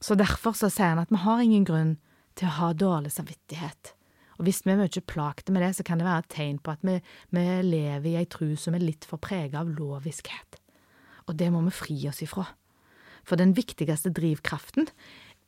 så 0.00 0.16
derfor 0.18 0.56
så 0.56 0.70
sier 0.72 0.94
han 0.94 1.02
at 1.02 1.12
vi 1.12 1.20
har 1.24 1.42
ingen 1.42 1.66
grunn 1.66 1.96
til 2.38 2.48
å 2.48 2.56
ha 2.60 2.72
dårlig 2.76 3.12
samvittighet. 3.16 3.94
Og 4.36 4.46
hvis 4.46 4.62
vi 4.66 4.74
er 4.74 4.80
mye 4.80 5.02
plagte 5.08 5.52
med 5.54 5.64
det, 5.64 5.72
så 5.78 5.86
kan 5.86 5.98
det 5.98 6.06
være 6.06 6.26
et 6.26 6.32
tegn 6.36 6.60
på 6.60 6.74
at 6.74 6.84
vi, 6.84 6.98
vi 7.32 7.44
lever 7.64 8.10
i 8.10 8.16
ei 8.20 8.28
tru 8.30 8.52
som 8.60 8.76
er 8.76 8.84
litt 8.84 9.08
for 9.08 9.22
prega 9.22 9.62
av 9.62 9.72
loviskhet. 9.72 10.60
Og 11.26 11.38
det 11.40 11.48
må 11.50 11.64
vi 11.66 11.74
fri 11.74 11.96
oss 12.10 12.22
ifra. 12.22 12.44
For 13.26 13.38
den 13.40 13.56
viktigste 13.56 14.12
drivkraften 14.14 14.88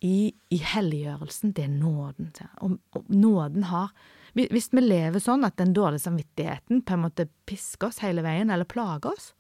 i, 0.05 0.33
i 0.51 0.59
helliggjørelsen, 0.62 1.55
det 1.55 1.67
er 1.67 1.75
nåden. 1.75 2.33
Og, 2.64 2.79
og 2.95 3.11
nåden 3.12 3.69
har 3.71 3.93
hvis 4.38 4.69
vi 4.71 4.83
lever 4.85 5.23
sånn 5.23 5.47
at 5.47 5.57
den 5.59 5.73
dårlige 5.75 6.05
samvittigheten 6.05 6.83
på 6.87 6.95
en 6.95 7.05
måte 7.07 7.25
pisker 7.49 7.88
oss 7.88 8.03
hele 8.05 8.23
veien, 8.23 8.53
eller 8.53 8.69
plager 8.69 9.11
oss, 9.11 9.33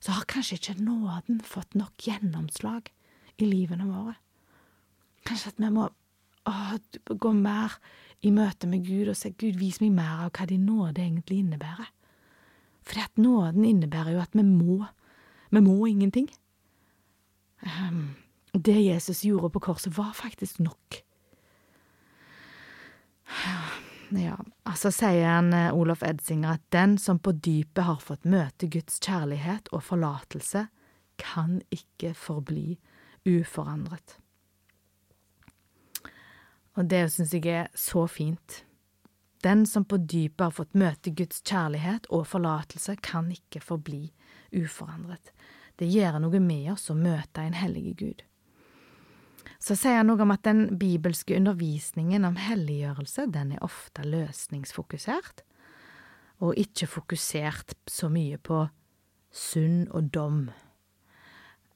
så 0.00 0.16
har 0.16 0.26
kanskje 0.28 0.58
ikke 0.58 0.82
nåden 0.82 1.40
fått 1.44 1.76
nok 1.78 2.08
gjennomslag 2.08 2.90
i 3.40 3.48
livene 3.48 3.86
våre. 3.88 4.16
Kanskje 5.28 5.54
at 5.54 5.62
vi 5.62 5.70
må 5.72 5.86
å, 5.88 6.52
gå 7.06 7.32
mer 7.36 7.76
i 8.24 8.32
møte 8.34 8.68
med 8.68 8.84
Gud 8.84 9.12
og 9.12 9.18
si 9.18 9.32
Gud, 9.32 9.60
vis 9.60 9.80
meg 9.82 9.94
mer 9.96 10.26
av 10.26 10.32
hva 10.36 10.48
din 10.48 10.66
nåde 10.68 11.04
egentlig 11.04 11.42
innebærer. 11.44 11.88
Fordi 12.84 13.04
at 13.04 13.20
nåden 13.20 13.66
innebærer 13.68 14.16
jo 14.16 14.22
at 14.24 14.36
vi 14.36 14.44
må. 14.44 14.80
Vi 15.52 15.62
må 15.64 15.76
ingenting. 15.86 16.28
Um, 17.62 18.14
det 18.52 18.78
Jesus 18.82 19.22
gjorde 19.24 19.50
på 19.50 19.60
korset, 19.60 19.96
var 19.96 20.12
faktisk 20.16 20.58
nok. 20.58 21.02
Ja, 24.10 24.36
altså 24.66 24.90
sier 24.90 25.28
han 25.28 25.52
eh, 25.54 25.70
Olof 25.76 26.02
Edsinger 26.02 26.56
at 26.56 26.64
den 26.74 26.96
som 26.98 27.20
på 27.22 27.30
dypet 27.32 27.84
har 27.86 28.00
fått 28.02 28.26
møte 28.26 28.66
Guds 28.66 28.98
kjærlighet 28.98 29.70
og 29.70 29.84
forlatelse, 29.86 30.66
kan 31.20 31.60
ikke 31.70 32.14
forbli 32.16 32.78
uforandret. 33.28 34.16
Og 36.74 36.88
det 36.90 37.04
syns 37.12 37.36
jeg 37.36 37.46
er 37.52 37.70
så 37.76 38.06
fint. 38.10 38.64
Den 39.44 39.66
som 39.66 39.84
på 39.84 40.00
dypet 40.00 40.46
har 40.48 40.56
fått 40.56 40.74
møte 40.74 41.12
Guds 41.14 41.42
kjærlighet 41.46 42.08
og 42.10 42.26
forlatelse, 42.26 42.96
kan 43.04 43.30
ikke 43.30 43.62
forbli 43.62 44.08
uforandret. 44.56 45.30
Det 45.80 45.88
gjør 45.88 46.18
noe 46.20 46.40
med 46.44 46.74
oss 46.74 46.90
å 46.92 46.96
møte 46.98 47.40
en 47.40 47.56
hellige 47.56 47.94
Gud. 47.96 48.24
Så 49.60 49.76
sier 49.76 50.00
han 50.00 50.10
noe 50.10 50.20
om 50.24 50.32
at 50.32 50.44
den 50.44 50.76
bibelske 50.80 51.36
undervisningen 51.36 52.24
om 52.28 52.36
helliggjørelse, 52.40 53.26
den 53.32 53.54
er 53.56 53.64
ofte 53.64 54.04
løsningsfokusert, 54.04 55.42
og 56.44 56.60
ikke 56.60 56.88
fokusert 56.88 57.74
så 57.88 58.08
mye 58.12 58.36
på 58.40 58.62
synd 59.32 59.90
og 59.96 60.08
dom. 60.12 60.38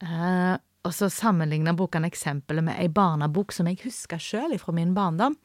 Eh, 0.05 0.55
og 0.85 0.93
så 0.93 1.09
sammenligner 1.13 1.77
boken 1.77 2.05
eksempelet 2.09 2.65
med 2.65 2.81
ei 2.81 2.89
barnebok 2.93 3.53
som 3.57 3.69
jeg 3.69 3.81
husker 3.87 4.21
sjøl 4.21 4.57
fra 4.61 4.73
min 4.77 4.93
barndom. 4.97 5.37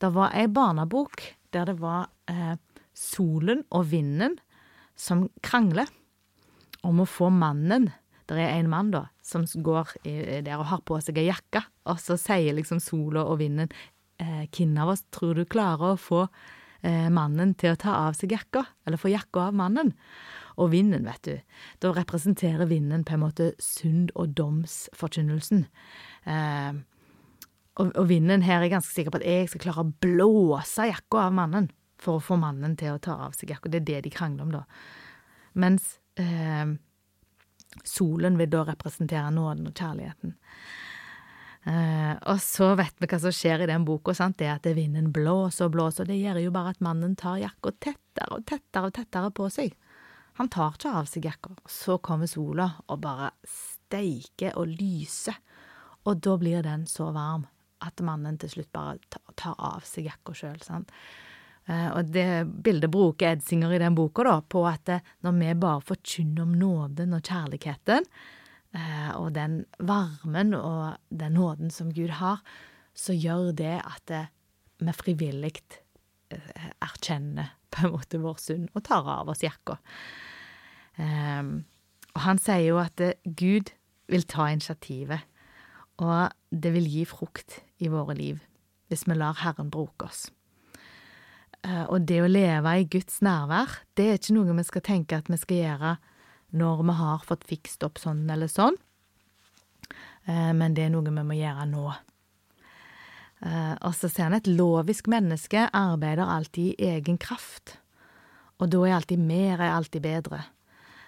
Det 0.00 0.12
var 0.12 0.32
ei 0.36 0.48
barnebok 0.48 1.24
der 1.52 1.68
det 1.68 1.80
var 1.80 2.08
eh, 2.28 2.56
solen 2.96 3.66
og 3.72 3.90
vinden 3.92 4.38
som 4.96 5.26
krangler 5.44 5.88
om 6.82 7.02
å 7.02 7.08
få 7.08 7.30
mannen 7.32 7.90
Det 8.26 8.38
er 8.38 8.54
en 8.54 8.70
mann, 8.70 8.90
da, 8.94 9.08
som 9.22 9.44
går 9.44 9.96
der 10.46 10.54
og 10.56 10.68
har 10.70 10.82
på 10.86 10.96
seg 11.02 11.18
ei 11.20 11.26
jakke, 11.26 11.64
og 11.90 11.98
så 12.00 12.16
sier 12.16 12.54
liksom 12.54 12.80
sola 12.80 13.24
og 13.28 13.40
vinden 13.42 13.68
eh, 14.22 14.46
Hvem 14.46 14.76
av 14.80 14.94
oss 14.94 15.02
tror 15.12 15.34
du 15.36 15.44
klarer 15.44 15.92
å 15.92 16.00
få 16.00 16.22
eh, 16.82 17.10
mannen 17.12 17.54
til 17.58 17.74
å 17.74 17.80
ta 17.80 17.96
av 18.06 18.16
seg 18.16 18.32
jakka, 18.32 18.64
eller 18.86 19.00
få 19.00 19.10
jakka 19.12 19.48
av 19.48 19.58
mannen? 19.58 19.92
Og 20.60 20.70
vinden, 20.72 21.06
vet 21.08 21.26
du, 21.26 21.58
da 21.82 21.92
representerer 21.96 22.68
vinden 22.70 23.04
på 23.08 23.16
en 23.16 23.24
måte 23.24 23.52
synd- 23.62 24.12
og 24.14 24.34
domsforkynnelsen. 24.38 25.66
Eh, 26.28 26.72
og, 27.80 27.88
og, 27.88 28.04
vinden 28.10 28.44
her 28.44 28.60
er 28.60 28.72
ganske 28.72 28.92
sikker 28.92 29.14
på 29.14 29.22
at 29.22 29.28
jeg 29.28 29.48
skal 29.48 29.64
klare 29.66 29.84
å 29.86 29.94
blåse 30.04 30.90
jakka 30.90 31.26
av 31.26 31.36
mannen 31.36 31.70
for 32.02 32.18
å 32.18 32.24
få 32.24 32.36
mannen 32.40 32.76
til 32.76 32.94
å 32.94 33.00
ta 33.02 33.16
av 33.26 33.36
seg 33.38 33.54
jakka. 33.54 33.72
Det 33.72 33.80
er 33.80 33.88
det 33.88 34.04
de 34.06 34.14
krangler 34.14 34.44
om, 34.44 34.52
da. 34.52 34.64
Mens 35.56 35.96
eh, 36.20 36.74
solen 37.84 38.38
vil 38.38 38.50
da 38.52 38.64
representere 38.68 39.30
nåden 39.34 39.70
og 39.70 39.74
kjærligheten. 39.76 40.34
Eh, 41.62 42.14
og 42.26 42.40
så 42.42 42.72
vet 42.78 42.96
vi 42.98 43.06
hva 43.06 43.20
som 43.22 43.34
skjer 43.34 43.62
i 43.62 43.70
den 43.70 43.86
boka. 43.86 44.14
Sant? 44.16 44.40
Det 44.40 44.50
at 44.50 44.66
vinden 44.76 45.12
blåser 45.14 45.68
og 45.68 45.76
blåser. 45.76 46.08
Det 46.08 46.18
gjør 46.18 46.42
jo 46.42 46.54
bare 46.54 46.74
at 46.74 46.82
mannen 46.82 47.14
tar 47.18 47.38
jakka 47.42 47.74
tettere 47.78 48.38
og 48.38 48.46
tettere 48.50 48.90
og 48.90 48.96
tettere 48.98 49.30
på 49.34 49.48
seg. 49.52 49.76
Han 50.40 50.48
tar 50.50 50.74
ikke 50.74 50.94
av 50.98 51.08
seg 51.10 51.28
jakka. 51.28 51.54
Så 51.68 51.98
kommer 52.02 52.30
sola 52.30 52.70
og 52.88 53.02
bare 53.04 53.30
steiker 53.46 54.56
og 54.58 54.72
lyser. 54.74 55.38
Og 56.08 56.18
da 56.24 56.36
blir 56.40 56.64
den 56.66 56.88
så 56.90 57.12
varm 57.14 57.46
at 57.82 58.00
mannen 58.02 58.38
til 58.38 58.50
slutt 58.50 58.72
bare 58.74 58.98
tar 59.38 59.54
av 59.58 59.86
seg 59.86 60.08
jakka 60.10 60.34
sjøl. 60.34 60.58
Eh, 60.58 60.82
og 61.70 62.10
det 62.10 62.26
bildet 62.64 62.90
bruker 62.90 63.36
Edsinger 63.36 63.70
i 63.74 63.80
den 63.82 63.94
boka 63.94 64.24
da, 64.26 64.36
på 64.42 64.64
at 64.66 64.90
eh, 64.90 65.04
når 65.22 65.36
vi 65.38 65.54
bare 65.62 65.84
forkynner 65.92 66.42
om 66.42 66.56
nåden 66.58 67.14
og 67.14 67.22
kjærligheten, 67.22 68.08
eh, 68.74 69.10
og 69.14 69.30
den 69.36 69.60
varmen 69.78 70.56
og 70.58 70.98
den 71.08 71.38
nåden 71.38 71.70
som 71.70 71.92
Gud 71.94 72.16
har, 72.18 72.42
så 72.94 73.14
gjør 73.14 73.52
det 73.56 73.78
at 73.78 74.12
vi 74.82 74.92
frivillig 74.92 75.54
erkjenner 76.82 77.54
på 77.72 77.86
en 77.86 77.94
måte 77.94 78.20
vår 78.20 78.40
synd 78.40 78.68
og 78.74 78.84
tar 78.84 79.06
av 79.08 79.30
oss 79.32 79.44
jakka. 79.44 79.78
Og 80.98 82.20
han 82.26 82.40
sier 82.42 82.66
jo 82.66 82.80
at 82.82 83.00
Gud 83.24 83.72
vil 84.12 84.26
ta 84.28 84.50
initiativet, 84.52 85.24
og 86.04 86.32
det 86.52 86.74
vil 86.74 86.88
gi 86.88 87.06
frukt 87.08 87.62
i 87.80 87.88
våre 87.92 88.16
liv 88.18 88.42
hvis 88.92 89.06
vi 89.08 89.16
lar 89.16 89.40
Herren 89.40 89.72
bruke 89.72 90.10
oss. 90.10 90.26
Eh, 91.62 91.84
og 91.86 92.06
det 92.10 92.18
å 92.22 92.30
leve 92.30 92.74
i 92.80 92.86
Guds 92.90 93.20
nærvær, 93.22 93.76
det 93.94 94.06
er 94.08 94.16
ikke 94.18 94.34
noe 94.34 94.56
vi 94.58 94.64
skal 94.66 94.82
tenke 94.86 95.18
at 95.18 95.28
vi 95.30 95.38
skal 95.38 95.60
gjøre 95.60 95.92
når 96.58 96.80
vi 96.88 96.94
har 96.98 97.26
fått 97.26 97.46
fikst 97.48 97.84
opp 97.86 98.00
sånn 98.02 98.24
eller 98.30 98.50
sånn, 98.50 98.74
eh, 100.26 100.50
men 100.58 100.74
det 100.74 100.88
er 100.88 100.90
noe 100.94 101.06
vi 101.06 101.26
må 101.28 101.36
gjøre 101.38 101.68
nå. 101.70 101.84
Eh, 103.46 103.76
og 103.78 103.94
så 103.98 104.10
ser 104.10 104.28
han 104.28 104.38
et 104.40 104.50
lovisk 104.50 105.06
menneske 105.10 105.68
arbeider 105.70 106.26
alltid 106.26 106.74
i 106.74 106.90
egen 106.96 107.20
kraft, 107.22 107.76
og 108.58 108.68
da 108.74 108.82
er 108.86 108.96
alltid 108.98 109.22
mer 109.22 109.62
er 109.62 109.76
alltid 109.76 110.04
bedre. 110.04 110.42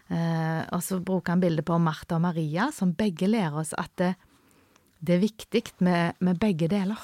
Og 0.04 0.82
så 0.84 0.98
bruker 1.00 1.32
han 1.32 1.40
bildet 1.40 1.64
på 1.64 1.78
Martha 1.80 2.18
og 2.18 2.24
Maria, 2.26 2.66
som 2.74 2.90
begge 2.92 3.24
lærer 3.30 3.56
oss 3.62 3.70
at 3.78 3.92
det, 3.96 4.10
det 5.00 5.14
er 5.14 5.22
viktig 5.22 5.62
med, 5.86 6.18
med 6.20 6.40
begge 6.42 6.68
deler. 6.68 7.00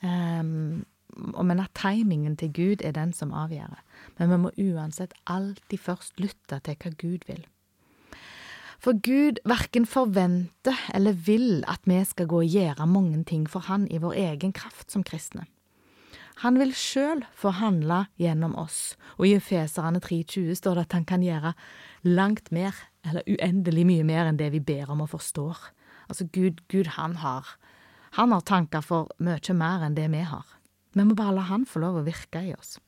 Um, 0.00 0.86
men 1.16 1.60
at 1.60 1.74
timingen 1.74 2.36
til 2.36 2.52
Gud 2.52 2.84
er 2.84 2.92
den 2.92 3.12
som 3.12 3.34
avgjør. 3.34 3.80
Men 4.18 4.30
vi 4.30 4.38
må 4.44 4.54
uansett 4.56 5.14
alltid 5.26 5.78
først 5.80 6.20
lytte 6.20 6.60
til 6.64 6.76
hva 6.76 6.92
Gud 7.00 7.26
vil. 7.26 7.44
For 8.82 8.92
Gud 9.00 9.40
verken 9.48 9.86
forventer 9.88 10.76
eller 10.94 11.16
vil 11.26 11.64
at 11.68 11.80
vi 11.88 12.02
skal 12.04 12.28
gå 12.28 12.42
og 12.44 12.52
gjøre 12.52 12.86
mange 12.86 13.24
ting 13.24 13.46
for 13.50 13.64
Han 13.66 13.88
i 13.88 13.98
vår 13.98 14.12
egen 14.12 14.52
kraft 14.52 14.92
som 14.92 15.04
kristne. 15.04 15.46
Han 16.44 16.58
vil 16.60 16.74
sjøl 16.76 17.22
få 17.32 17.54
handle 17.56 18.02
gjennom 18.20 18.52
oss, 18.60 18.96
og 19.16 19.24
i 19.24 19.38
Efeserne 19.38 20.02
3,20 20.04 20.52
står 20.58 20.76
det 20.76 20.82
at 20.84 20.96
han 20.98 21.06
kan 21.08 21.22
gjøre 21.24 21.54
langt 22.04 22.50
mer, 22.52 22.76
eller 23.06 23.24
uendelig 23.24 23.86
mye 23.88 24.04
mer 24.04 24.28
enn 24.28 24.36
det 24.36 24.50
vi 24.52 24.60
ber 24.60 24.92
om 24.92 25.00
og 25.00 25.14
forstår. 25.14 25.56
Altså, 26.10 26.28
Gud, 26.28 26.60
Gud 26.68 26.92
han 26.98 27.16
har, 27.24 27.56
han 28.20 28.36
har 28.36 28.44
tanker 28.44 28.84
for 28.84 29.08
mye 29.16 29.56
mer 29.56 29.86
enn 29.86 29.96
det 29.96 30.10
vi 30.12 30.20
har. 30.28 30.44
Vi 30.96 31.04
må 31.04 31.16
bare 31.16 31.36
la 31.36 31.44
Han 31.50 31.66
få 31.68 31.82
lov 31.82 32.00
å 32.00 32.06
virke 32.06 32.40
i 32.40 32.54
oss. 32.56 32.78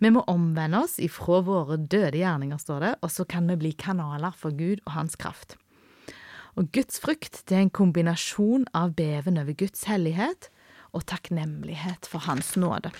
Vi 0.00 0.08
må 0.08 0.22
omvende 0.32 0.80
oss 0.80 0.96
ifra 1.02 1.42
våre 1.44 1.76
døde 1.76 2.16
gjerninger, 2.22 2.56
står 2.56 2.80
det, 2.80 2.92
og 3.04 3.10
så 3.12 3.26
kan 3.28 3.50
vi 3.50 3.58
bli 3.60 3.72
kanaler 3.76 4.32
for 4.32 4.56
Gud 4.56 4.80
og 4.86 4.94
Hans 4.94 5.18
kraft. 5.20 5.58
Og 6.56 6.70
Guds 6.72 6.96
frykt 7.02 7.42
det 7.48 7.58
er 7.58 7.66
en 7.66 7.74
kombinasjon 7.76 8.64
av 8.76 8.94
beven 8.96 9.36
over 9.40 9.52
Guds 9.60 9.84
hellighet 9.90 10.48
og 10.96 11.04
takknemlighet 11.12 12.08
for 12.08 12.24
Hans 12.24 12.54
nåde. 12.56 12.94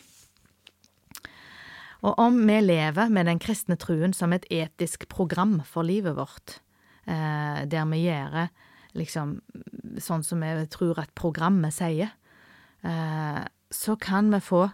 Og 2.05 2.21
om 2.21 2.37
vi 2.49 2.59
lever 2.63 3.09
med 3.13 3.29
den 3.29 3.41
kristne 3.41 3.77
truen 3.81 4.13
som 4.17 4.33
et 4.37 4.45
etisk 4.53 5.09
program 5.09 5.59
for 5.69 5.85
livet 5.85 6.17
vårt, 6.17 6.61
eh, 7.07 7.65
der 7.65 7.89
vi 7.89 8.05
gjør 8.05 8.49
liksom 8.97 9.41
sånn 10.01 10.25
som 10.25 10.41
vi 10.45 10.69
tror 10.73 11.01
at 11.01 11.15
programmet 11.15 11.73
sier, 11.77 12.13
eh, 12.85 13.45
så 13.71 13.97
kan 13.97 14.31
vi 14.35 14.41
få 14.43 14.69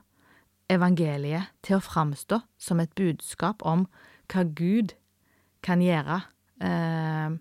evangeliet 0.73 1.53
til 1.63 1.79
å 1.79 1.85
framstå 1.85 2.41
som 2.59 2.81
et 2.83 2.95
budskap 2.99 3.63
om 3.63 3.87
hva 4.33 4.43
Gud 4.59 4.97
kan 5.63 5.83
gjøre 5.83 6.21
eh, 6.63 7.37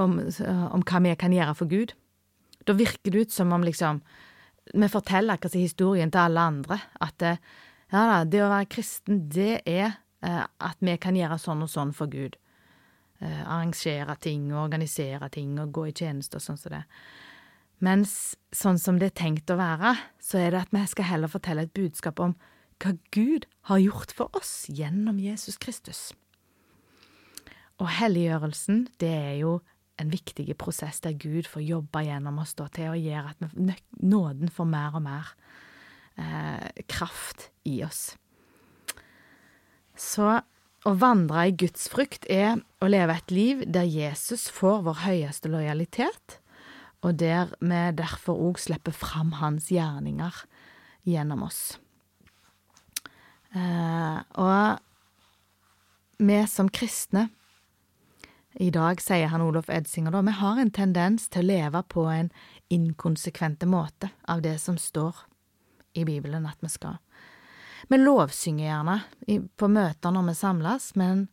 om, 0.00 0.18
om, 0.20 0.82
hva 0.86 1.02
vi 1.04 1.14
kan 1.18 1.34
gjøre 1.34 1.54
for 1.58 1.70
Gud. 1.70 1.94
Da 2.66 2.74
virker 2.78 3.10
det 3.10 3.26
ut 3.26 3.32
som 3.34 3.52
om 3.52 3.64
liksom 3.66 4.02
vi 4.74 4.90
forteller 4.90 5.40
hva 5.40 5.50
historien 5.54 6.10
til 6.12 6.22
alle 6.22 6.46
andre. 6.52 6.78
At 7.02 7.22
eh, 7.26 7.40
ja 7.90 8.04
da, 8.06 8.20
det 8.24 8.44
å 8.44 8.50
være 8.52 8.70
kristen, 8.70 9.24
det 9.32 9.62
er 9.66 9.98
eh, 10.22 10.44
at 10.44 10.78
vi 10.78 10.96
kan 11.02 11.18
gjøre 11.18 11.40
sånn 11.42 11.64
og 11.66 11.72
sånn 11.72 11.94
for 11.96 12.10
Gud. 12.12 12.36
Eh, 13.20 13.42
arrangere 13.42 14.16
ting 14.20 14.50
og 14.52 14.64
organisere 14.68 15.30
ting 15.32 15.58
og 15.60 15.74
gå 15.74 15.88
i 15.90 15.96
tjeneste 15.96 16.38
og 16.38 16.44
sånn 16.44 16.60
som 16.60 16.76
det. 16.76 16.84
Mens 17.80 18.36
sånn 18.52 18.78
som 18.80 18.98
det 19.00 19.10
er 19.10 19.18
tenkt 19.22 19.50
å 19.52 19.58
være, 19.60 19.94
så 20.20 20.40
er 20.40 20.52
det 20.52 20.64
at 20.66 20.74
vi 20.74 20.84
skal 20.90 21.08
heller 21.08 21.32
fortelle 21.32 21.64
et 21.64 21.76
budskap 21.76 22.20
om 22.20 22.36
hva 22.80 22.94
Gud 23.12 23.46
har 23.68 23.80
gjort 23.80 24.12
for 24.16 24.36
oss 24.36 24.66
gjennom 24.68 25.20
Jesus 25.20 25.56
Kristus. 25.60 26.10
Og 27.80 27.88
helliggjørelsen, 27.96 28.86
det 29.00 29.12
er 29.12 29.36
jo 29.40 29.58
en 30.00 30.12
viktig 30.12 30.46
prosess 30.60 31.00
der 31.04 31.16
Gud 31.20 31.48
får 31.48 31.64
jobbe 31.64 32.04
gjennom 32.06 32.40
oss 32.40 32.54
da, 32.56 32.68
til 32.72 32.92
å 32.92 32.98
gjøre 32.98 33.34
at 33.34 33.80
nåden 34.00 34.52
får 34.52 34.68
mer 34.68 34.96
og 34.96 35.04
mer 35.04 35.32
eh, 36.20 36.84
kraft 36.88 37.50
i 37.68 37.80
oss. 37.84 38.14
Så 39.96 40.38
å 40.88 40.92
vandre 40.96 41.48
i 41.48 41.56
Guds 41.56 41.88
frykt 41.92 42.24
er 42.32 42.62
å 42.80 42.88
leve 42.88 43.16
et 43.16 43.32
liv 43.34 43.64
der 43.68 43.88
Jesus 43.88 44.48
får 44.52 44.84
vår 44.86 45.02
høyeste 45.04 45.52
lojalitet, 45.52 46.39
og 47.00 47.16
der 47.20 47.54
vi 47.60 47.80
derfor 47.96 48.38
òg 48.50 48.60
slipper 48.60 48.92
fram 48.92 49.32
hans 49.40 49.70
gjerninger 49.72 50.44
gjennom 51.08 51.46
oss. 51.46 51.78
Eh, 53.56 54.18
og 54.38 54.78
vi 56.20 56.40
som 56.46 56.68
kristne 56.68 57.28
i 58.60 58.70
dag, 58.74 59.00
sier 59.00 59.30
han 59.30 59.42
Olof 59.42 59.70
Edsinger, 59.70 60.12
da, 60.12 60.20
vi 60.26 60.34
har 60.36 60.58
en 60.58 60.72
tendens 60.74 61.28
til 61.30 61.44
å 61.44 61.50
leve 61.52 61.82
på 61.88 62.04
en 62.10 62.30
inkonsekvente 62.70 63.66
måte 63.66 64.10
av 64.28 64.42
det 64.42 64.58
som 64.60 64.76
står 64.78 65.24
i 65.94 66.04
Bibelen 66.04 66.46
at 66.50 66.58
vi 66.60 66.70
skal. 66.70 66.98
Vi 67.88 67.98
lovsynger 67.98 68.66
gjerne 68.66 68.98
på 69.56 69.70
møter 69.70 70.12
når 70.14 70.28
vi 70.28 70.34
samles, 70.38 70.90
men 70.98 71.28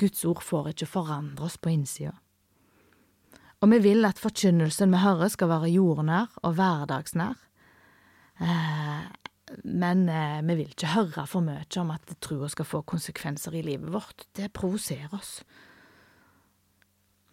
Guds 0.00 0.24
ord 0.28 0.42
får 0.42 0.72
ikke 0.72 0.90
forandre 0.96 1.46
oss 1.46 1.60
på 1.60 1.70
innsida. 1.72 2.16
Og 3.62 3.70
vi 3.70 3.78
vil 3.84 4.06
at 4.08 4.18
forkynnelsen 4.18 4.90
vi 4.90 5.00
hører 5.04 5.30
skal 5.30 5.50
være 5.52 5.70
jordnær 5.70 6.32
og 6.42 6.56
hverdagsnær. 6.58 7.38
Eh, 8.42 9.02
men 9.64 10.08
eh, 10.10 10.40
vi 10.48 10.56
vil 10.58 10.72
ikke 10.72 10.94
høre 10.96 11.26
for 11.30 11.44
mye 11.46 11.66
om 11.80 11.92
at 11.94 12.14
trua 12.24 12.48
skal 12.50 12.66
få 12.66 12.82
konsekvenser 12.82 13.54
i 13.54 13.62
livet 13.62 13.92
vårt. 13.94 14.26
Det 14.34 14.50
provoserer 14.56 15.14
oss. 15.14 15.42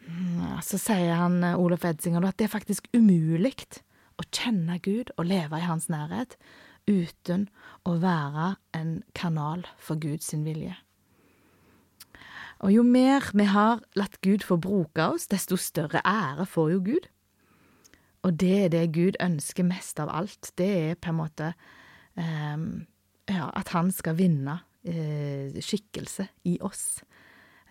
Mm, 0.06 0.60
så 0.66 0.78
sier 0.82 1.18
han 1.18 1.42
eh, 1.44 1.58
Olof 1.58 1.86
Edsinger 1.90 2.26
at 2.28 2.38
det 2.38 2.50
er 2.50 2.56
faktisk 2.56 2.90
umulig 2.94 3.56
å 4.20 4.26
kjenne 4.30 4.78
Gud 4.84 5.14
og 5.18 5.30
leve 5.30 5.58
i 5.58 5.66
hans 5.66 5.90
nærhet 5.90 6.38
uten 6.90 7.48
å 7.86 7.96
være 8.02 8.56
en 8.78 9.00
kanal 9.18 9.66
for 9.82 10.02
Guds 10.02 10.34
vilje. 10.34 10.76
Og 12.60 12.74
jo 12.74 12.84
mer 12.84 13.24
vi 13.38 13.46
har 13.48 13.84
latt 13.96 14.18
Gud 14.26 14.44
få 14.44 14.58
bruke 14.60 15.06
oss, 15.14 15.30
desto 15.32 15.58
større 15.60 16.02
ære 16.04 16.48
får 16.50 16.72
jo 16.74 16.80
Gud. 16.90 17.08
Og 18.28 18.36
det 18.36 18.56
er 18.66 18.72
det 18.74 18.90
Gud 18.96 19.20
ønsker 19.24 19.64
mest 19.64 20.00
av 20.04 20.12
alt. 20.12 20.52
Det 20.60 20.68
er 20.68 21.00
på 21.00 21.14
en 21.14 21.20
måte 21.22 21.54
um, 22.20 22.66
ja, 23.32 23.48
at 23.56 23.72
han 23.72 23.94
skal 23.96 24.18
vinne 24.20 24.58
uh, 24.60 25.62
skikkelse 25.64 26.28
i 26.52 26.58
oss. 26.66 27.00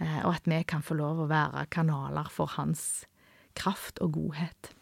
Uh, 0.00 0.24
og 0.24 0.32
at 0.38 0.48
vi 0.48 0.62
kan 0.68 0.84
få 0.84 0.96
lov 0.96 1.20
å 1.20 1.28
være 1.28 1.66
kanaler 1.74 2.32
for 2.32 2.56
hans 2.56 3.04
kraft 3.58 4.00
og 4.00 4.14
godhet. 4.16 4.72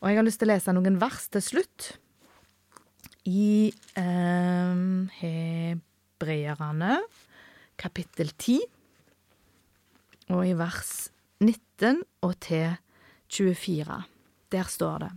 Og 0.00 0.08
jeg 0.08 0.20
har 0.20 0.24
lyst 0.24 0.40
til 0.40 0.48
å 0.48 0.54
lese 0.54 0.72
noen 0.76 0.96
vers 1.02 1.28
til 1.32 1.44
slutt 1.44 1.90
i 3.26 3.72
um, 3.98 5.08
Hebreerne, 5.18 7.00
kapittel 7.76 8.30
10, 8.30 8.62
og 10.28 10.42
i 10.46 10.54
vers 10.58 11.10
19 11.40 12.02
og 12.22 12.34
til 12.40 12.76
24. 13.28 14.02
Der 14.52 14.62
står 14.62 14.98
det. 14.98 15.10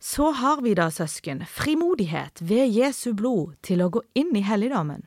Så 0.00 0.30
har 0.30 0.60
vi 0.60 0.74
da, 0.74 0.90
søsken, 0.90 1.44
frimodighet 1.46 2.42
ved 2.48 2.68
Jesu 2.68 3.14
blod 3.14 3.54
til 3.62 3.80
å 3.80 3.88
gå 3.88 4.02
inn 4.14 4.34
i 4.36 4.44
helligdommen, 4.44 5.06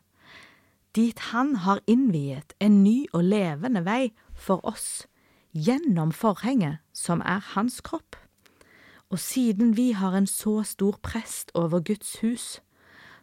dit 0.97 1.19
Han 1.29 1.55
har 1.62 1.83
innviet 1.86 2.55
en 2.60 2.81
ny 2.83 3.05
og 3.13 3.27
levende 3.29 3.83
vei 3.86 4.13
for 4.33 4.63
oss, 4.65 5.05
gjennom 5.53 6.12
forhenget 6.12 6.81
som 6.93 7.21
er 7.21 7.43
Hans 7.53 7.81
kropp. 7.86 8.17
Og 9.13 9.19
siden 9.21 9.75
vi 9.77 9.91
har 9.91 10.17
en 10.17 10.25
så 10.27 10.63
stor 10.65 10.97
prest 11.05 11.53
over 11.53 11.79
Guds 11.79 12.17
hus, 12.23 12.60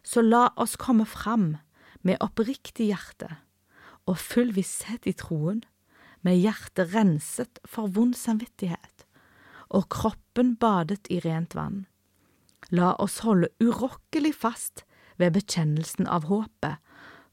så 0.03 0.23
la 0.23 0.47
oss 0.55 0.77
komme 0.79 1.05
fram 1.05 1.57
med 2.01 2.21
oppriktig 2.23 2.93
hjerte 2.93 3.35
og 4.05 4.19
full 4.21 4.53
visshet 4.55 5.07
i 5.09 5.15
troen, 5.17 5.63
med 6.25 6.39
hjertet 6.41 6.93
renset 6.95 7.59
for 7.69 7.91
vond 7.93 8.15
samvittighet 8.17 8.95
og 9.75 9.89
kroppen 9.93 10.55
badet 10.61 11.07
i 11.11 11.19
rent 11.23 11.55
vann. 11.57 11.85
La 12.73 12.93
oss 13.01 13.21
holde 13.25 13.51
urokkelig 13.61 14.33
fast 14.37 14.85
ved 15.21 15.35
bekjennelsen 15.37 16.09
av 16.11 16.27
håpet, 16.29 16.81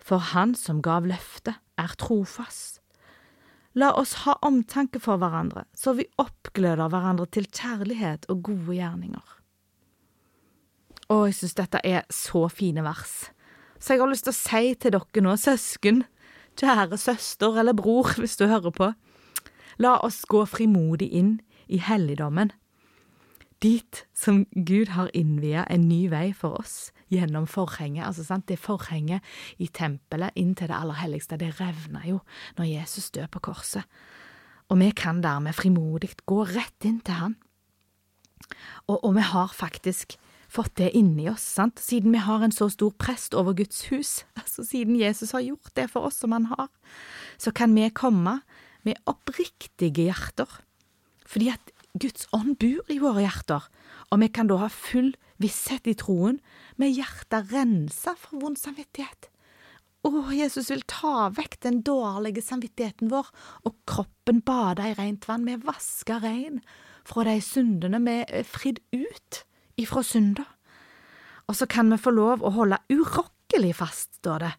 for 0.02 0.18
Han 0.32 0.54
som 0.58 0.82
gav 0.82 1.06
løftet, 1.06 1.58
er 1.78 1.94
trofast. 1.98 2.80
La 3.74 3.92
oss 3.96 4.26
ha 4.26 4.34
omtanke 4.44 5.00
for 5.00 5.16
hverandre, 5.16 5.64
så 5.74 5.94
vi 5.96 6.04
oppgløder 6.20 6.90
hverandre 6.92 7.26
til 7.32 7.46
kjærlighet 7.48 8.26
og 8.28 8.42
gode 8.50 8.76
gjerninger. 8.76 9.38
Å, 11.08 11.16
jeg 11.28 11.38
synes 11.38 11.56
dette 11.56 11.80
er 11.84 12.04
så 12.12 12.44
fine 12.52 12.84
vers. 12.84 13.30
Så 13.80 13.94
jeg 13.94 14.02
har 14.02 14.10
lyst 14.10 14.26
til 14.28 14.34
å 14.34 14.38
si 14.38 14.74
til 14.74 14.94
dere 14.94 15.24
nå, 15.24 15.36
søsken, 15.40 16.04
kjære 16.60 16.98
søster 16.98 17.58
eller 17.60 17.76
bror, 17.76 18.14
hvis 18.20 18.36
du 18.36 18.46
hører 18.46 18.74
på, 18.74 18.92
la 19.78 19.96
oss 20.04 20.24
gå 20.28 20.44
frimodig 20.46 21.08
inn 21.12 21.38
i 21.72 21.78
helligdommen 21.80 22.52
dit 23.62 24.02
som 24.14 24.42
Gud 24.50 24.92
har 24.96 25.10
innvia 25.14 25.64
en 25.70 25.86
ny 25.86 26.06
vei 26.10 26.32
for 26.34 26.58
oss 26.58 26.90
gjennom 27.12 27.46
forhenget. 27.50 28.04
Altså, 28.06 28.24
sant? 28.26 28.48
Det 28.48 28.58
forhenget 28.58 29.22
i 29.62 29.68
tempelet 29.70 30.34
inn 30.38 30.54
til 30.58 30.70
det 30.70 30.78
aller 30.78 30.98
helligste, 30.98 31.38
det 31.38 31.54
revna 31.60 32.02
jo 32.08 32.20
når 32.58 32.70
Jesus 32.72 33.10
døde 33.14 33.30
på 33.32 33.44
korset. 33.50 33.86
Og 34.72 34.80
vi 34.80 34.90
kan 34.96 35.22
dermed 35.22 35.54
frimodig 35.54 36.14
gå 36.26 36.42
rett 36.48 36.88
inn 36.88 37.00
til 37.04 37.20
Han. 37.20 37.36
Og, 38.88 38.98
og 39.04 39.14
vi 39.16 39.24
har 39.30 39.54
faktisk 39.54 40.16
fått 40.52 40.76
det 40.80 40.90
inni 40.96 41.28
oss, 41.30 41.44
sant? 41.56 41.80
siden 41.80 42.12
vi 42.12 42.22
har 42.22 42.44
en 42.44 42.54
så 42.54 42.68
stor 42.72 42.92
prest 43.00 43.34
over 43.38 43.56
Guds 43.56 43.86
hus, 43.90 44.22
altså 44.40 44.66
siden 44.68 44.98
Jesus 45.00 45.32
har 45.36 45.44
gjort 45.44 45.72
det 45.78 45.88
for 45.92 46.08
oss 46.08 46.20
som 46.22 46.34
han 46.36 46.50
har, 46.52 46.68
så 47.40 47.54
kan 47.54 47.74
vi 47.76 47.88
komme 47.90 48.40
med 48.86 49.00
oppriktige 49.08 50.10
hjerter, 50.10 50.60
fordi 51.26 51.52
at 51.54 51.72
Guds 52.00 52.26
ånd 52.32 52.56
bor 52.60 52.88
i 52.92 53.00
våre 53.00 53.24
hjerter, 53.24 53.68
og 54.12 54.20
vi 54.20 54.28
kan 54.32 54.48
da 54.48 54.58
ha 54.62 54.70
full 54.72 55.12
visshet 55.42 55.88
i 55.88 55.96
troen, 55.98 56.40
med 56.80 56.94
hjertet 56.96 57.52
rensa 57.52 58.14
for 58.18 58.40
vond 58.42 58.58
samvittighet. 58.60 59.28
Å, 60.02 60.10
Jesus 60.34 60.70
vil 60.72 60.82
ta 60.90 61.28
vekk 61.30 61.60
den 61.62 61.78
dårlige 61.86 62.42
samvittigheten 62.42 63.12
vår, 63.12 63.28
og 63.68 63.76
kroppen 63.86 64.40
bade 64.42 64.88
i 64.88 64.96
rent 64.98 65.28
vann. 65.28 65.46
Vi 65.46 65.54
vasker 65.62 66.24
rein 66.24 66.58
fra 67.06 67.22
de 67.28 67.36
syndene 67.44 68.00
vi 68.02 68.16
er 68.24 68.48
fridd 68.48 68.80
ut 68.90 69.42
ifra 69.80 70.02
synder. 70.06 70.48
Og 71.48 71.56
så 71.58 71.66
kan 71.66 71.90
vi 71.92 72.00
få 72.00 72.12
lov 72.14 72.44
å 72.44 72.52
holde 72.54 72.80
urokkelig 72.92 73.74
fast, 73.76 74.14
står 74.20 74.38
det, 74.46 74.52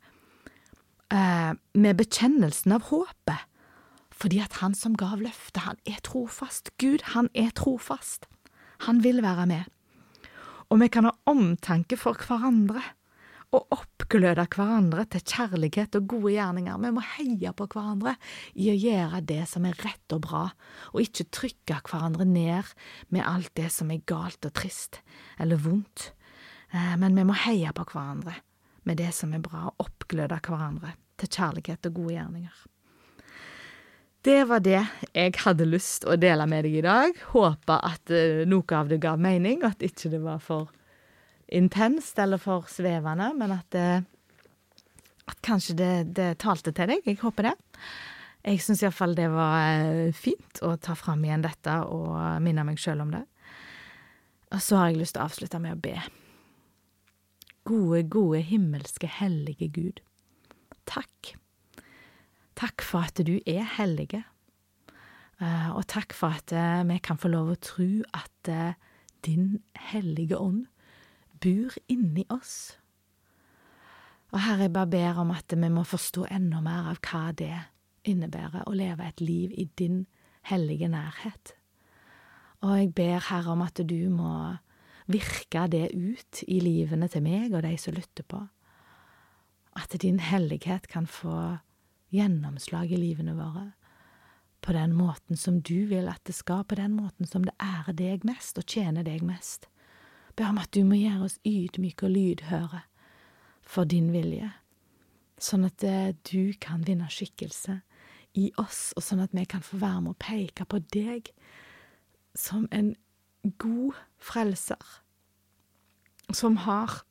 eh, 1.12 1.54
med 1.74 1.98
bekjennelsen 1.98 2.72
av 2.72 2.90
håpet 2.92 3.50
fordi 4.14 4.40
at 4.40 4.62
han 4.62 4.76
som 4.78 4.94
gav 4.96 5.20
løftet, 5.20 5.66
han 5.66 5.80
er 5.86 6.00
trofast. 6.06 6.70
Gud, 6.78 7.02
han 7.12 7.28
er 7.36 7.50
trofast. 7.50 8.28
Han 8.88 9.04
vil 9.04 9.22
være 9.22 9.46
med. 9.50 9.64
Og 10.70 10.80
vi 10.80 10.88
kan 10.88 11.10
ha 11.10 11.12
omtanke 11.28 11.98
for 12.00 12.14
hverandre 12.14 12.82
og 13.54 13.76
oppgløde 13.76 14.46
hverandre 14.56 15.06
til 15.14 15.24
kjærlighet 15.30 15.98
og 16.00 16.08
gode 16.16 16.34
gjerninger. 16.36 16.80
Vi 16.82 16.92
må 16.96 17.04
heie 17.16 17.54
på 17.54 17.68
hverandre 17.70 18.16
i 18.54 18.72
å 18.72 18.78
gjøre 18.78 19.22
det 19.30 19.44
som 19.50 19.68
er 19.70 19.78
rett 19.86 20.16
og 20.16 20.24
bra, 20.26 20.44
og 20.94 21.04
ikke 21.04 21.30
trykke 21.38 21.80
hverandre 21.90 22.28
ned 22.30 22.74
med 23.14 23.26
alt 23.28 23.54
det 23.60 23.70
som 23.76 23.94
er 23.94 24.04
galt 24.10 24.46
og 24.48 24.56
trist 24.58 25.02
eller 25.42 25.62
vondt. 25.62 26.12
Eh, 26.74 26.96
men 27.00 27.16
vi 27.18 27.28
må 27.30 27.38
heie 27.46 27.72
på 27.76 27.86
hverandre 27.94 28.40
med 28.84 29.00
det 29.00 29.14
som 29.16 29.34
er 29.36 29.44
bra, 29.44 29.70
og 29.70 29.88
oppgløde 29.88 30.42
hverandre 30.44 30.96
til 31.22 31.32
kjærlighet 31.32 31.90
og 31.90 32.00
gode 32.02 32.18
gjerninger. 32.18 32.62
Det 34.24 34.40
var 34.48 34.62
det 34.64 34.80
jeg 35.12 35.34
hadde 35.44 35.68
lyst 35.68 36.06
å 36.08 36.16
dele 36.16 36.46
med 36.48 36.64
deg 36.64 36.78
i 36.80 36.84
dag. 36.86 37.18
Håper 37.34 37.82
at 37.84 38.12
uh, 38.14 38.46
noe 38.48 38.78
av 38.78 38.92
det 38.92 39.02
ga 39.04 39.18
mening, 39.20 39.60
og 39.64 39.74
at 39.74 39.84
ikke 39.84 40.14
det 40.14 40.22
var 40.24 40.40
for 40.44 40.72
intenst 41.48 42.20
eller 42.20 42.42
for 42.42 42.70
svevende, 42.72 43.32
men 43.38 43.54
at, 43.56 43.78
uh, 43.78 44.80
at 45.30 45.44
kanskje 45.46 45.78
det, 45.80 45.92
det, 46.18 46.30
talte 46.44 46.72
til 46.72 46.94
deg. 46.94 47.06
Jeg 47.08 47.22
håper 47.22 47.50
det. 47.50 47.54
Jeg 48.44 48.64
syns 48.64 48.84
iallfall 48.84 49.16
det 49.18 49.30
var 49.34 49.84
uh, 49.84 50.10
fint 50.16 50.64
å 50.66 50.76
ta 50.82 50.96
fram 51.00 51.24
igjen 51.26 51.46
dette 51.46 51.78
og 51.90 52.18
minne 52.44 52.66
meg 52.68 52.82
sjøl 52.82 53.06
om 53.06 53.14
det. 53.14 53.24
Og 54.54 54.60
så 54.62 54.80
har 54.80 54.92
jeg 54.92 55.02
lyst 55.02 55.18
til 55.18 55.24
å 55.24 55.30
avslutte 55.30 55.62
med 55.62 55.78
å 55.78 55.84
be. 55.84 55.96
Gode, 57.64 58.04
gode 58.12 58.44
himmelske, 58.46 59.08
hellige 59.10 59.70
Gud. 59.74 60.04
Takk 60.90 61.34
Takk 62.60 62.84
for 62.86 63.08
at 63.08 63.18
du 63.26 63.40
er 63.50 63.66
hellige, 63.78 64.22
eh, 65.42 65.70
og 65.74 65.88
takk 65.90 66.14
for 66.14 66.38
at 66.38 66.54
eh, 66.54 66.84
vi 66.86 67.00
kan 67.04 67.18
få 67.18 67.32
lov 67.34 67.54
å 67.54 67.62
tro 67.62 67.88
at 68.14 68.50
eh, 68.52 68.78
din 69.26 69.58
hellige 69.90 70.38
ånd 70.38 70.68
bor 71.44 71.76
inni 71.92 72.26
oss. 72.34 72.78
Og 74.34 74.42
Herre, 74.42 74.66
jeg 74.66 74.74
bare 74.74 74.90
ber 74.90 75.20
om 75.22 75.34
at 75.36 75.54
vi 75.54 75.70
må 75.70 75.84
forstå 75.86 76.26
enda 76.34 76.62
mer 76.64 76.90
av 76.94 77.02
hva 77.06 77.28
det 77.38 77.54
innebærer 78.10 78.66
å 78.68 78.74
leve 78.76 79.06
et 79.06 79.22
liv 79.22 79.52
i 79.54 79.68
din 79.80 80.06
hellige 80.50 80.90
nærhet. 80.90 81.54
Og 82.64 82.78
jeg 82.80 82.94
ber 82.96 83.22
Herre 83.30 83.54
om 83.54 83.62
at 83.62 83.80
du 83.84 84.10
må 84.10 84.56
virke 85.12 85.68
det 85.68 85.92
ut 85.94 86.44
i 86.48 86.62
livene 86.64 87.10
til 87.12 87.26
meg 87.26 87.54
og 87.54 87.66
de 87.66 87.76
som 87.78 87.96
lytter 87.96 88.26
på. 88.28 88.40
At 89.76 89.94
din 90.02 90.20
hellighet 90.24 90.88
kan 90.88 91.08
få 91.10 91.60
gjennomslag 92.14 92.92
i 92.92 93.00
livene 93.00 93.36
våre. 93.38 93.74
på 94.64 94.72
den 94.72 94.94
måten 94.96 95.36
som 95.36 95.58
du 95.62 95.86
vil 95.90 96.08
at 96.08 96.22
det 96.24 96.36
skal, 96.36 96.64
på 96.64 96.76
den 96.80 96.94
måten 96.96 97.28
som 97.28 97.44
det 97.44 97.52
ærer 97.60 97.92
deg 98.00 98.24
mest 98.24 98.56
og 98.58 98.64
tjener 98.64 99.04
deg 99.04 99.20
mest. 99.22 99.68
Ber 100.36 100.50
om 100.50 100.60
at 100.62 100.74
du 100.74 100.84
må 100.88 100.98
gjøre 100.98 101.28
oss 101.28 101.40
ydmyke 101.46 102.08
og 102.08 102.16
lydhøre 102.16 102.82
for 103.64 103.88
din 103.90 104.10
vilje, 104.14 104.50
sånn 105.38 105.68
at 105.68 105.84
eh, 105.88 106.16
du 106.26 106.54
kan 106.62 106.84
vinne 106.88 107.10
skikkelse 107.12 107.80
i 108.40 108.50
oss, 108.62 108.92
og 108.98 109.06
sånn 109.06 109.22
at 109.24 109.34
vi 109.36 109.46
kan 109.50 109.64
få 109.64 109.80
være 109.82 110.02
med 110.04 110.16
å 110.16 110.22
peke 110.22 110.66
på 110.66 110.82
deg 110.94 111.30
som 112.38 112.66
en 112.74 112.96
god 113.62 114.00
frelser, 114.18 114.82
som 116.34 116.58
har, 116.66 117.04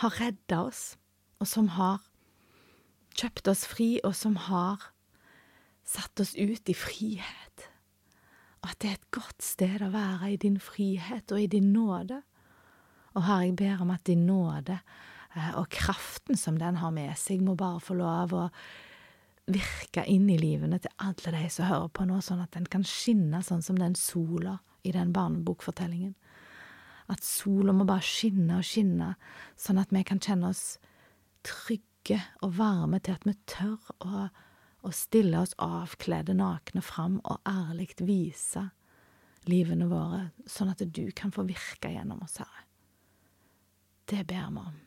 har 0.00 0.18
redda 0.20 0.64
oss, 0.70 0.82
og 1.42 1.50
som 1.50 1.68
har 1.76 2.00
kjøpt 3.14 3.50
oss 3.52 3.66
fri, 3.68 3.98
og 4.02 4.16
som 4.16 4.38
har 4.48 4.90
satt 5.84 6.20
oss 6.22 6.32
ut 6.34 6.68
i 6.70 6.76
frihet. 6.76 7.68
At 8.64 8.78
det 8.80 8.90
er 8.90 8.96
et 8.98 9.10
godt 9.12 9.44
sted 9.44 9.82
å 9.84 9.92
være 9.92 10.32
i 10.32 10.38
din 10.40 10.56
frihet 10.62 11.32
og 11.34 11.42
i 11.42 11.50
din 11.52 11.72
nåde. 11.74 12.22
Og 13.14 13.26
Herre, 13.26 13.44
jeg 13.48 13.56
ber 13.60 13.82
om 13.84 13.92
at 13.94 14.06
din 14.08 14.24
nåde 14.26 14.78
eh, 15.36 15.52
og 15.60 15.68
kraften 15.72 16.38
som 16.40 16.58
den 16.58 16.80
har 16.80 16.94
med 16.94 17.12
seg, 17.20 17.44
må 17.44 17.54
bare 17.58 17.82
få 17.84 17.96
lov 17.98 18.34
å 18.34 18.48
virke 19.52 20.06
inn 20.08 20.30
i 20.32 20.38
livene 20.40 20.78
til 20.80 20.92
alle 21.04 21.34
de 21.36 21.48
som 21.52 21.68
hører 21.68 21.90
på 21.92 22.06
nå, 22.08 22.20
sånn 22.24 22.40
at 22.40 22.54
den 22.56 22.68
kan 22.72 22.86
skinne 22.88 23.42
sånn 23.44 23.62
som 23.62 23.76
den 23.78 23.96
sola 23.98 24.56
i 24.84 24.92
den 24.94 25.12
barnebokfortellingen. 25.12 26.14
At 27.12 27.24
sola 27.24 27.74
må 27.76 27.84
bare 27.84 28.04
skinne 28.04 28.62
og 28.62 28.66
skinne, 28.66 29.12
sånn 29.60 29.80
at 29.82 29.92
vi 29.92 30.04
kan 30.08 30.22
kjenne 30.24 30.48
oss 30.54 30.78
trygge 31.44 32.22
og 32.40 32.56
varme 32.56 33.00
til 33.04 33.18
at 33.18 33.28
vi 33.28 33.36
tør 33.50 33.92
å 34.00 34.28
å 34.84 34.92
stille 34.92 35.40
oss 35.40 35.54
avkledde, 35.62 36.36
nakne 36.36 36.82
fram 36.84 37.18
og 37.24 37.40
ærlig 37.48 37.94
vise 38.04 38.68
livene 39.48 39.88
våre, 39.90 40.28
sånn 40.48 40.72
at 40.72 40.82
du 40.84 41.10
kan 41.16 41.32
få 41.32 41.44
virke 41.48 41.92
gjennom 41.92 42.22
oss, 42.24 42.38
Herre. 42.40 42.64
Det 44.08 44.24
ber 44.28 44.50
vi 44.52 44.64
om. 44.64 44.80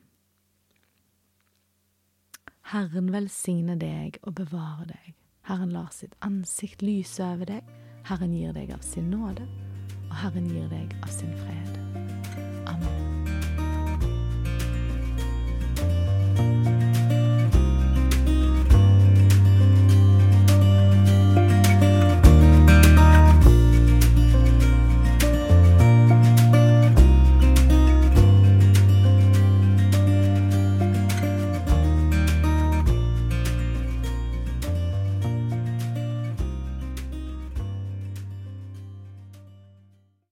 Herren 2.68 3.12
velsigne 3.14 3.78
deg 3.80 4.20
og 4.24 4.36
bevare 4.42 4.90
deg. 4.90 5.14
Herren 5.48 5.72
lar 5.72 5.94
sitt 5.96 6.18
ansikt 6.26 6.84
lyse 6.84 7.24
over 7.24 7.48
deg. 7.48 7.70
Herren 8.10 8.36
gir 8.36 8.54
deg 8.56 8.74
av 8.76 8.84
sin 8.84 9.10
nåde, 9.12 9.48
og 10.10 10.16
Herren 10.22 10.52
gir 10.52 10.68
deg 10.74 10.94
av 11.02 11.12
sin 11.16 11.34
fred. 11.46 11.80
Amen. 12.68 13.08